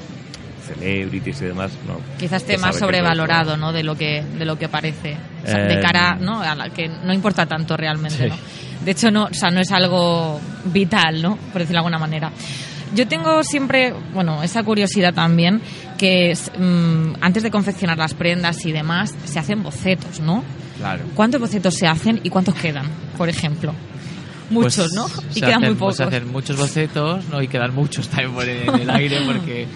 celebrities 0.68 1.40
y 1.42 1.44
demás, 1.46 1.70
¿no? 1.86 2.00
Quizás 2.18 2.42
esté 2.42 2.58
más 2.58 2.78
sobrevalorado, 2.78 3.56
¿no? 3.56 3.72
De 3.72 3.82
lo 3.82 3.96
que, 3.96 4.22
de 4.38 4.44
lo 4.44 4.58
que 4.58 4.68
parece. 4.68 5.16
O 5.44 5.46
sea, 5.46 5.64
de 5.64 5.74
Eh, 5.74 5.80
cara, 5.80 6.16
¿no? 6.20 6.40
A 6.42 6.54
la 6.54 6.70
que 6.70 6.88
no 6.88 7.12
importa 7.12 7.46
tanto 7.46 7.76
realmente, 7.76 8.16
Sí. 8.24 8.28
¿no? 8.28 8.36
De 8.84 8.92
hecho, 8.92 9.10
no, 9.10 9.24
o 9.24 9.34
sea, 9.34 9.50
no 9.50 9.60
es 9.60 9.70
algo 9.72 10.40
vital, 10.66 11.20
¿no? 11.20 11.36
Por 11.36 11.60
decirlo 11.62 11.72
de 11.74 11.78
alguna 11.78 11.98
manera. 11.98 12.30
Yo 12.94 13.06
tengo 13.06 13.42
siempre, 13.42 13.92
bueno, 14.14 14.42
esa 14.42 14.62
curiosidad 14.62 15.12
también, 15.12 15.60
que 15.98 16.30
es, 16.30 16.50
mm, 16.58 17.14
antes 17.20 17.42
de 17.42 17.50
confeccionar 17.50 17.98
las 17.98 18.14
prendas 18.14 18.64
y 18.64 18.72
demás, 18.72 19.14
se 19.24 19.38
hacen 19.38 19.62
bocetos, 19.62 20.20
¿no? 20.20 20.42
Claro. 20.78 21.04
¿Cuántos 21.14 21.40
bocetos 21.40 21.74
se 21.74 21.86
hacen 21.86 22.20
y 22.22 22.30
cuántos 22.30 22.54
quedan, 22.54 22.86
por 23.18 23.28
ejemplo? 23.28 23.74
Muchos, 24.48 24.76
Pues 24.76 24.92
¿no? 24.94 25.06
Y 25.34 25.40
quedan 25.40 25.54
hacen- 25.64 25.70
muy 25.72 25.74
pocos. 25.74 25.96
pues 25.98 26.08
se 26.08 26.16
hacen 26.16 26.32
muchos 26.32 26.56
bocetos 26.56 27.24
¿no? 27.28 27.42
y 27.42 27.48
quedan 27.48 27.74
muchos 27.74 28.08
también 28.08 28.32
por 28.32 28.48
en 28.48 28.80
el 28.80 28.88
aire 28.90 29.18
porque 29.26 29.66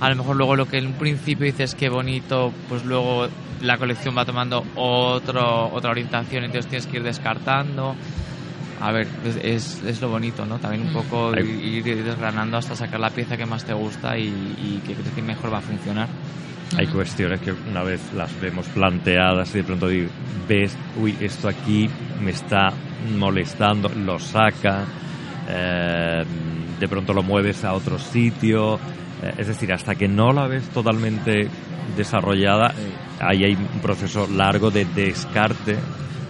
a 0.00 0.08
lo 0.10 0.16
mejor 0.16 0.36
luego 0.36 0.56
lo 0.56 0.66
que 0.66 0.78
en 0.78 0.86
un 0.86 0.92
principio 0.94 1.44
dices 1.46 1.74
que 1.74 1.88
bonito, 1.88 2.52
pues 2.68 2.84
luego 2.84 3.28
la 3.60 3.76
colección 3.78 4.16
va 4.16 4.24
tomando 4.24 4.64
otro, 4.76 5.72
otra 5.72 5.90
orientación, 5.90 6.44
entonces 6.44 6.68
tienes 6.68 6.86
que 6.86 6.98
ir 6.98 7.02
descartando. 7.02 7.94
A 8.80 8.92
ver, 8.92 9.08
es, 9.42 9.82
es, 9.84 10.00
lo 10.00 10.08
bonito, 10.08 10.46
¿no? 10.46 10.58
También 10.60 10.82
un 10.84 10.90
Mm. 10.90 10.94
poco 10.94 11.32
Hay- 11.36 11.82
ir 11.84 12.04
desgranando 12.04 12.56
hasta 12.58 12.76
sacar 12.76 13.00
la 13.00 13.10
pieza 13.10 13.36
que 13.36 13.44
más 13.44 13.64
te 13.64 13.72
gusta 13.74 14.16
y, 14.16 14.26
y 14.28 14.80
que 14.86 14.94
crees 14.94 15.10
que 15.10 15.22
mejor 15.22 15.52
va 15.52 15.58
a 15.58 15.62
funcionar. 15.62 16.06
Hay 16.76 16.86
cuestiones 16.86 17.40
que 17.40 17.52
una 17.52 17.82
vez 17.82 18.00
las 18.14 18.38
vemos 18.40 18.66
planteadas 18.68 19.52
y 19.54 19.58
de 19.58 19.64
pronto 19.64 19.88
ves, 20.46 20.76
uy, 20.96 21.16
esto 21.20 21.48
aquí 21.48 21.88
me 22.22 22.30
está 22.30 22.68
molestando, 23.16 23.88
lo 23.88 24.18
saca, 24.20 24.84
eh, 25.48 26.24
de 26.78 26.88
pronto 26.88 27.12
lo 27.12 27.22
mueves 27.24 27.64
a 27.64 27.72
otro 27.72 27.98
sitio. 27.98 28.78
Es 29.36 29.46
decir, 29.46 29.72
hasta 29.72 29.94
que 29.94 30.08
no 30.08 30.32
la 30.32 30.46
ves 30.46 30.64
totalmente 30.70 31.48
desarrollada, 31.96 32.72
ahí 33.20 33.44
hay 33.44 33.54
un 33.54 33.80
proceso 33.80 34.26
largo 34.28 34.70
de 34.70 34.84
descarte 34.84 35.76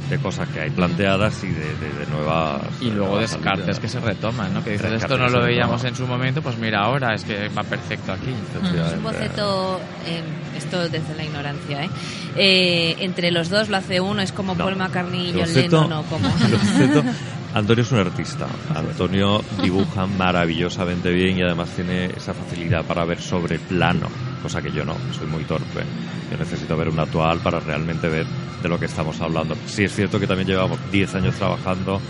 de 0.09 0.17
cosas 0.21 0.49
que 0.49 0.61
hay 0.61 0.71
planteadas 0.71 1.45
y 1.45 1.49
de, 1.49 1.55
de- 1.55 1.99
de 1.99 2.07
nuevas. 2.11 2.63
Y 2.81 2.87
luego 2.91 3.09
nuevas 3.13 3.31
descartes 3.33 3.61
salidas. 3.77 3.81
que 3.81 3.89
se 3.89 4.01
retoman, 4.01 4.55
¿no? 4.55 4.65
Que 4.65 4.71
dices, 4.71 4.91
Descartes 4.91 5.19
esto 5.21 5.31
no 5.33 5.39
lo 5.39 5.45
veíamos 5.45 5.85
en 5.85 5.95
su 5.95 6.07
momento, 6.07 6.41
pues 6.41 6.57
mira 6.57 6.81
ahora, 6.81 7.13
es 7.15 7.25
que 7.25 7.49
va 7.51 7.63
perfecto 7.63 8.13
aquí. 8.13 8.31
Es 8.31 8.95
un 8.95 9.03
boceto, 9.03 9.79
eh, 10.07 10.23
esto 10.57 10.89
desde 10.89 11.15
la 11.15 11.25
ignorancia, 11.25 11.85
¿eh? 11.85 11.91
Eh, 12.37 12.97
Entre 13.01 13.31
los 13.31 13.51
dos 13.51 13.69
lo 13.69 13.77
hace 13.77 14.01
uno, 14.01 14.23
es 14.23 14.33
como 14.33 14.55
No. 14.55 14.65
Paul 14.65 14.77
McCartney 14.77 15.27
y 15.27 15.29
El 15.29 15.41
John 15.41 15.45
boceto- 15.45 15.83
Lennon, 15.83 15.91
¿no? 15.91 16.03
Como... 16.05 16.29
Antonio 17.59 17.83
es 17.83 17.91
un 17.91 17.99
artista. 17.99 18.47
Antonio 18.73 19.43
dibuja 19.61 20.07
maravillosamente 20.07 21.11
bien 21.11 21.39
y 21.39 21.43
además 21.43 21.71
tiene 21.71 22.07
esa 22.07 22.33
facilidad 22.33 22.85
para 22.85 23.05
ver 23.05 23.21
sobre 23.21 23.59
plano, 23.59 24.07
cosa 24.41 24.63
que 24.63 24.71
yo 24.71 24.85
no, 24.85 24.95
soy 25.13 25.27
muy 25.27 25.43
torpe. 25.43 25.83
Yo 26.31 26.39
necesito 26.39 26.77
ver 26.77 26.89
un 26.89 27.01
actual 27.01 27.41
para 27.41 27.59
realmente 27.59 28.09
ver 28.09 28.27
de 28.63 28.69
lo 28.69 28.79
que 28.79 28.87
estamos 28.87 29.21
hablando. 29.21 29.57
Sí 29.67 29.83
es 29.83 29.93
cierto 29.93 30.21
que 30.21 30.29
también 30.29 30.49
llevamos 30.49 30.79
10 30.93 31.17
años 31.17 31.35
trabajando 31.35 32.01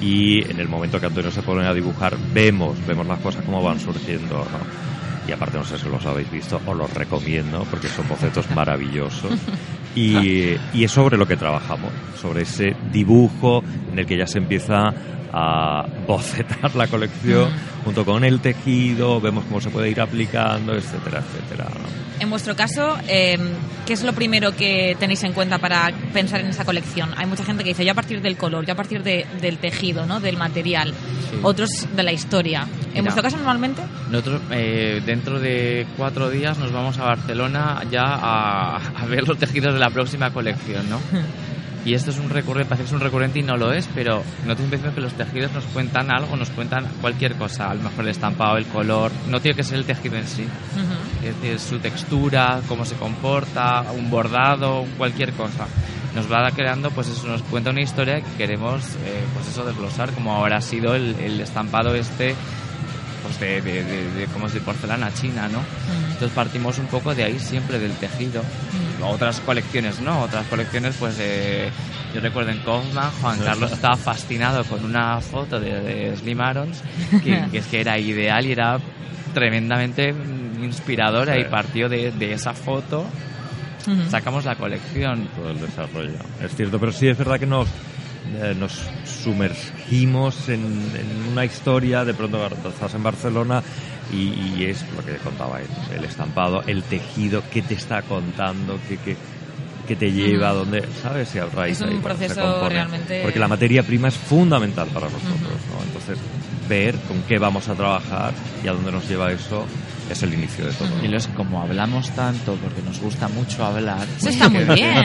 y 0.00 0.42
en 0.50 0.58
el 0.58 0.68
momento 0.68 0.98
que 0.98 1.06
Antonio 1.06 1.30
se 1.30 1.42
pone 1.42 1.66
a 1.68 1.72
dibujar 1.72 2.16
vemos, 2.34 2.76
vemos 2.84 3.06
las 3.06 3.20
cosas 3.20 3.44
como 3.44 3.62
van 3.62 3.78
surgiendo, 3.78 4.44
y 5.28 5.32
aparte 5.32 5.56
no 5.56 5.64
sé 5.64 5.78
si 5.78 5.88
los 5.88 6.04
habéis 6.04 6.30
visto, 6.32 6.60
os 6.66 6.76
los 6.76 6.92
recomiendo 6.92 7.64
porque 7.70 7.88
son 7.88 8.08
bocetos 8.08 8.50
maravillosos. 8.50 9.38
Y, 9.96 10.56
y, 10.74 10.84
es 10.84 10.92
sobre 10.92 11.16
lo 11.16 11.26
que 11.26 11.36
trabajamos, 11.36 11.90
sobre 12.20 12.42
ese 12.42 12.76
dibujo 12.92 13.64
en 13.90 13.98
el 13.98 14.06
que 14.06 14.18
ya 14.18 14.26
se 14.26 14.38
empieza 14.38 14.92
a 15.32 15.86
bocetar 16.06 16.74
la 16.76 16.86
colección 16.86 17.50
junto 17.84 18.04
con 18.04 18.24
el 18.24 18.40
tejido, 18.40 19.20
vemos 19.20 19.44
cómo 19.44 19.60
se 19.60 19.70
puede 19.70 19.90
ir 19.90 20.00
aplicando, 20.00 20.74
etcétera, 20.74 21.20
etcétera. 21.20 21.68
En 22.18 22.30
vuestro 22.30 22.56
caso, 22.56 22.96
eh, 23.06 23.38
¿qué 23.84 23.92
es 23.92 24.02
lo 24.02 24.14
primero 24.14 24.56
que 24.56 24.96
tenéis 24.98 25.22
en 25.22 25.32
cuenta 25.32 25.58
para 25.58 25.92
pensar 26.12 26.40
en 26.40 26.48
esa 26.48 26.64
colección? 26.64 27.10
Hay 27.16 27.26
mucha 27.26 27.44
gente 27.44 27.62
que 27.62 27.70
dice, 27.70 27.84
yo 27.84 27.92
a 27.92 27.94
partir 27.94 28.22
del 28.22 28.36
color, 28.36 28.64
yo 28.64 28.72
a 28.72 28.76
partir 28.76 29.02
de, 29.02 29.26
del 29.40 29.58
tejido, 29.58 30.06
¿no? 30.06 30.18
del 30.18 30.38
material, 30.38 30.94
otros 31.42 31.86
de 31.94 32.02
la 32.02 32.12
historia. 32.12 32.66
¿En 32.94 33.04
vuestro 33.04 33.22
caso 33.22 33.36
normalmente? 33.36 33.82
Nosotros 34.10 34.40
eh, 34.50 35.02
dentro 35.04 35.38
de 35.38 35.86
cuatro 35.96 36.30
días 36.30 36.58
nos 36.58 36.72
vamos 36.72 36.98
a 36.98 37.04
Barcelona 37.04 37.82
ya 37.90 38.02
a, 38.04 38.76
a 38.78 39.06
ver 39.06 39.28
los 39.28 39.38
tejidos 39.38 39.74
de 39.74 39.80
la 39.80 39.85
próxima 39.90 40.30
colección, 40.30 40.88
¿no? 40.90 41.00
Y 41.84 41.94
esto 41.94 42.10
es 42.10 42.18
un 42.18 42.28
recurrente, 42.28 42.68
parece 42.68 42.82
que 42.82 42.88
es 42.88 42.94
un 42.94 43.00
recurrente 43.00 43.38
y 43.38 43.42
no 43.44 43.56
lo 43.56 43.72
es, 43.72 43.88
pero 43.94 44.24
no 44.44 44.56
tengo 44.56 44.64
impresión 44.64 44.92
que 44.92 45.00
los 45.00 45.12
tejidos 45.12 45.52
nos 45.52 45.64
cuentan 45.66 46.10
algo, 46.10 46.36
nos 46.36 46.50
cuentan 46.50 46.84
cualquier 47.00 47.36
cosa, 47.36 47.70
a 47.70 47.74
lo 47.74 47.82
mejor 47.82 48.02
el 48.02 48.10
estampado, 48.10 48.56
el 48.56 48.66
color, 48.66 49.12
no 49.28 49.40
tiene 49.40 49.54
que 49.56 49.62
ser 49.62 49.78
el 49.78 49.84
tejido 49.84 50.16
en 50.16 50.26
sí, 50.26 50.44
es 51.22 51.40
decir, 51.40 51.60
su 51.60 51.78
textura, 51.78 52.60
cómo 52.66 52.84
se 52.84 52.96
comporta, 52.96 53.82
un 53.96 54.10
bordado, 54.10 54.84
cualquier 54.98 55.32
cosa. 55.34 55.68
Nos 56.16 56.32
va 56.32 56.50
creando, 56.50 56.90
pues 56.90 57.06
eso, 57.08 57.28
nos 57.28 57.42
cuenta 57.42 57.70
una 57.70 57.82
historia 57.82 58.16
que 58.16 58.36
queremos, 58.36 58.82
eh, 59.04 59.22
pues 59.34 59.46
eso, 59.48 59.64
desglosar, 59.64 60.10
como 60.10 60.32
ahora 60.34 60.56
ha 60.56 60.62
sido 60.62 60.94
el, 60.96 61.14
el 61.20 61.40
estampado 61.40 61.94
este 61.94 62.34
pues 63.22 63.38
de, 63.40 63.60
de, 63.60 63.84
de, 63.84 64.10
de, 64.12 64.26
como 64.26 64.46
es 64.46 64.54
de 64.54 64.60
porcelana 64.60 65.12
china, 65.12 65.48
¿no? 65.48 65.60
Entonces 66.12 66.30
partimos 66.34 66.78
un 66.78 66.86
poco 66.86 67.14
de 67.14 67.24
ahí 67.24 67.38
siempre 67.38 67.78
del 67.78 67.92
tejido. 67.92 68.42
Otras 69.02 69.40
colecciones 69.40 70.00
no, 70.00 70.22
otras 70.22 70.46
colecciones 70.46 70.96
pues 70.98 71.16
eh, 71.20 71.70
yo 72.14 72.20
recuerdo 72.20 72.50
en 72.50 72.58
Kaufman 72.58 73.10
Juan 73.20 73.38
Carlos 73.40 73.72
estaba 73.72 73.96
fascinado 73.96 74.64
con 74.64 74.84
una 74.84 75.20
foto 75.20 75.60
de, 75.60 76.16
Slim 76.16 76.40
Arons 76.40 76.82
que, 77.22 77.44
que, 77.52 77.58
es 77.58 77.66
que 77.66 77.80
era 77.80 77.98
ideal 77.98 78.46
y 78.46 78.52
era 78.52 78.78
tremendamente 79.34 80.14
inspiradora 80.62 81.34
sí. 81.34 81.40
y 81.40 81.44
partió 81.44 81.88
de, 81.88 82.32
esa 82.32 82.54
foto 82.54 83.06
sacamos 84.08 84.44
la 84.44 84.56
colección. 84.56 85.28
Todo 85.36 85.50
el 85.50 85.60
desarrollo. 85.60 86.18
Es 86.42 86.56
cierto, 86.56 86.80
pero 86.80 86.90
sí 86.90 87.06
es 87.06 87.16
verdad 87.16 87.38
que 87.38 87.46
nos 87.46 87.68
eh, 88.34 88.54
nos 88.58 88.72
sumergimos 89.04 90.48
en, 90.48 90.64
en, 90.64 91.32
una 91.32 91.44
historia, 91.44 92.04
de 92.04 92.12
pronto 92.12 92.44
estás 92.68 92.94
en 92.94 93.02
Barcelona 93.02 93.62
y, 94.12 94.56
y, 94.56 94.66
es 94.68 94.84
lo 94.94 95.04
que 95.04 95.16
contaba 95.16 95.60
él, 95.60 95.66
el 95.94 96.04
estampado, 96.04 96.62
el 96.66 96.82
tejido, 96.82 97.42
qué 97.52 97.62
te 97.62 97.74
está 97.74 98.02
contando, 98.02 98.78
qué, 98.88 98.98
qué, 98.98 99.16
qué 99.86 99.96
te 99.96 100.12
lleva, 100.12 100.52
mm. 100.52 100.56
dónde, 100.56 100.84
¿sabes? 101.02 101.28
Si 101.28 101.40
raíz 101.40 101.80
es 101.80 101.86
un 101.86 101.94
ahí, 101.94 102.00
proceso 102.02 102.68
realmente... 102.68 103.22
Porque 103.22 103.38
la 103.38 103.48
materia 103.48 103.82
prima 103.82 104.08
es 104.08 104.14
fundamental 104.14 104.88
para 104.88 105.06
nosotros, 105.06 105.58
¿no? 105.72 105.82
Entonces, 105.84 106.18
ver 106.68 106.96
con 107.08 107.22
qué 107.22 107.38
vamos 107.38 107.68
a 107.68 107.74
trabajar 107.74 108.32
y 108.64 108.68
a 108.68 108.72
dónde 108.72 108.92
nos 108.92 109.08
lleva 109.08 109.32
eso 109.32 109.66
es 110.10 110.22
el 110.22 110.34
inicio 110.34 110.66
de 110.66 110.72
todo. 110.72 110.88
Y 111.02 111.14
es 111.14 111.26
como 111.28 111.62
hablamos 111.62 112.10
tanto, 112.10 112.56
porque 112.62 112.82
nos 112.82 113.00
gusta 113.00 113.28
mucho 113.28 113.64
hablar. 113.64 114.06
Eso 114.18 114.28
está 114.28 114.48
muy 114.48 114.64
bien. 114.64 114.96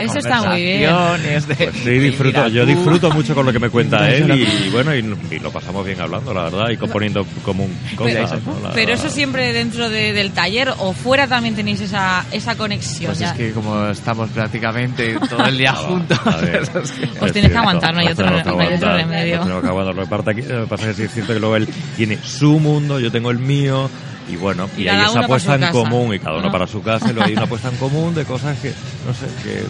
Eso 0.00 0.18
está 0.18 0.42
muy 0.42 0.62
bien. 0.62 0.90
De, 0.90 1.54
pues 1.56 1.76
sí, 1.82 1.90
disfruto, 1.98 2.48
yo 2.48 2.66
disfruto 2.66 3.10
mucho 3.10 3.34
con 3.34 3.46
lo 3.46 3.52
que 3.52 3.58
me 3.58 3.70
cuenta 3.70 4.10
él 4.10 4.30
y, 4.30 4.70
bueno, 4.70 4.94
y, 4.94 4.98
y, 5.30 5.38
lo 5.38 5.50
pasamos 5.50 5.84
bien 5.86 6.00
hablando, 6.00 6.34
la 6.34 6.44
verdad, 6.44 6.70
y 6.70 6.76
componiendo 6.76 7.26
como 7.44 7.64
un 7.64 7.76
cosas. 7.96 8.30
Pero, 8.30 8.60
¿no? 8.62 8.70
pero 8.74 8.92
eso 8.92 9.08
siempre 9.08 9.52
dentro 9.52 9.88
de, 9.88 10.12
del 10.12 10.32
taller 10.32 10.72
o 10.78 10.92
fuera 10.92 11.26
también 11.26 11.54
tenéis 11.54 11.80
esa, 11.80 12.24
esa 12.32 12.56
conexión. 12.56 13.10
Pues 13.10 13.18
ya. 13.18 13.30
es 13.30 13.36
que 13.36 13.52
como 13.52 13.86
estamos 13.88 14.30
prácticamente 14.30 15.16
todo 15.28 15.44
el 15.46 15.58
día 15.58 15.72
juntos. 15.74 16.18
pues 17.18 17.32
tienes 17.32 17.50
que 17.50 17.58
aguantar, 17.58 17.94
no 17.94 18.00
hay 18.00 18.08
otro, 18.08 18.28
no 18.30 18.58
hay 18.60 18.74
otro 18.74 18.92
remedio. 18.92 19.40
Tengo 19.40 19.60
que 19.60 19.68
aguantar. 19.68 19.94
Lo 19.94 20.02
que 20.02 20.66
pasa 20.68 20.90
es 20.90 20.96
que 20.96 21.04
es 21.04 21.12
cierto 21.12 21.34
que 21.34 21.40
luego 21.40 21.56
él 21.56 21.68
tiene 21.96 22.18
su 22.22 22.58
mundo, 22.58 22.98
yo 23.00 23.10
tengo 23.12 23.30
el 23.30 23.38
mío 23.38 23.88
y 24.28 24.36
bueno, 24.36 24.68
y, 24.76 24.82
y 24.82 24.88
hay 24.88 25.04
esa 25.04 25.20
apuesta 25.20 25.54
en 25.54 25.68
común 25.68 26.14
y 26.14 26.18
cada 26.18 26.36
uno 26.36 26.46
¿no? 26.46 26.52
para 26.52 26.66
su 26.66 26.82
casa 26.82 27.10
y 27.10 27.12
luego 27.12 27.26
hay 27.26 27.32
una 27.34 27.42
apuesta 27.42 27.68
en 27.68 27.76
común 27.76 28.14
de 28.14 28.24
cosas 28.24 28.58
que, 28.58 28.72
no 29.06 29.14
sé, 29.14 29.26
que 29.42 29.64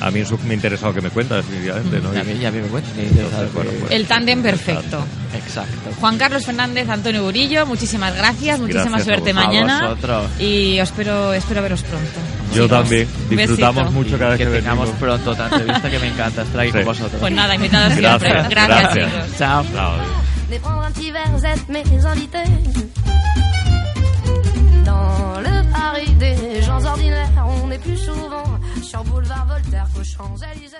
a 0.00 0.10
mí 0.10 0.22
me 0.44 0.50
ha 0.50 0.54
interesado 0.54 0.92
que 0.92 1.00
me 1.00 1.10
cuenta 1.10 1.36
definitivamente, 1.36 2.00
¿no? 2.00 2.14
Y 2.14 2.18
a 2.18 2.24
mí, 2.24 2.32
y 2.32 2.44
a 2.44 2.50
mí 2.50 2.60
me 2.60 2.68
cuenta. 2.68 2.90
bueno, 3.54 3.70
pues, 3.80 3.92
el 3.92 4.06
tándem 4.06 4.42
perfecto. 4.42 5.04
Exacto. 5.34 5.90
Juan 6.00 6.18
Carlos 6.18 6.44
Fernández, 6.44 6.88
Antonio 6.88 7.22
Burillo, 7.22 7.66
muchísimas 7.66 8.14
gracias, 8.14 8.60
muchísima 8.60 8.98
gracias 8.98 9.04
suerte 9.06 9.32
mañana. 9.32 9.96
Y 10.38 10.80
os 10.80 10.90
espero, 10.90 11.32
espero 11.32 11.62
veros 11.62 11.82
pronto. 11.82 12.20
Yo 12.54 12.68
también. 12.68 13.08
Disfrutamos 13.30 13.84
Besito. 13.84 13.90
mucho 13.92 14.18
cada 14.18 14.30
vez 14.30 14.38
que, 14.38 14.44
que 14.44 14.58
tengamos 14.58 14.90
pronto 14.90 15.30
otra 15.30 15.46
entrevista 15.46 15.90
que 15.90 15.98
me 15.98 16.08
encanta 16.08 16.42
estar 16.42 16.60
ahí 16.60 16.68
sí. 16.68 16.74
con 16.74 16.84
vosotros. 16.84 17.20
Pues 17.20 17.32
nada, 17.32 17.54
invitados 17.54 17.94
siempre. 17.94 18.30
Gracias, 18.30 18.50
gracias, 18.50 18.94
gracias. 18.94 19.12
chicos. 19.12 19.38
Chao. 19.38 19.64
Chao. 19.72 20.24
Des 25.94 26.60
gens 26.60 26.84
ordinaires. 26.84 27.30
On 27.62 27.70
est 27.70 27.78
plus 27.78 27.96
souvent 27.96 28.42
sur 28.82 29.04
boulevard 29.04 29.46
Voltaire 29.46 29.86
qu'aux 29.94 30.02
Champs-Élysées. 30.02 30.76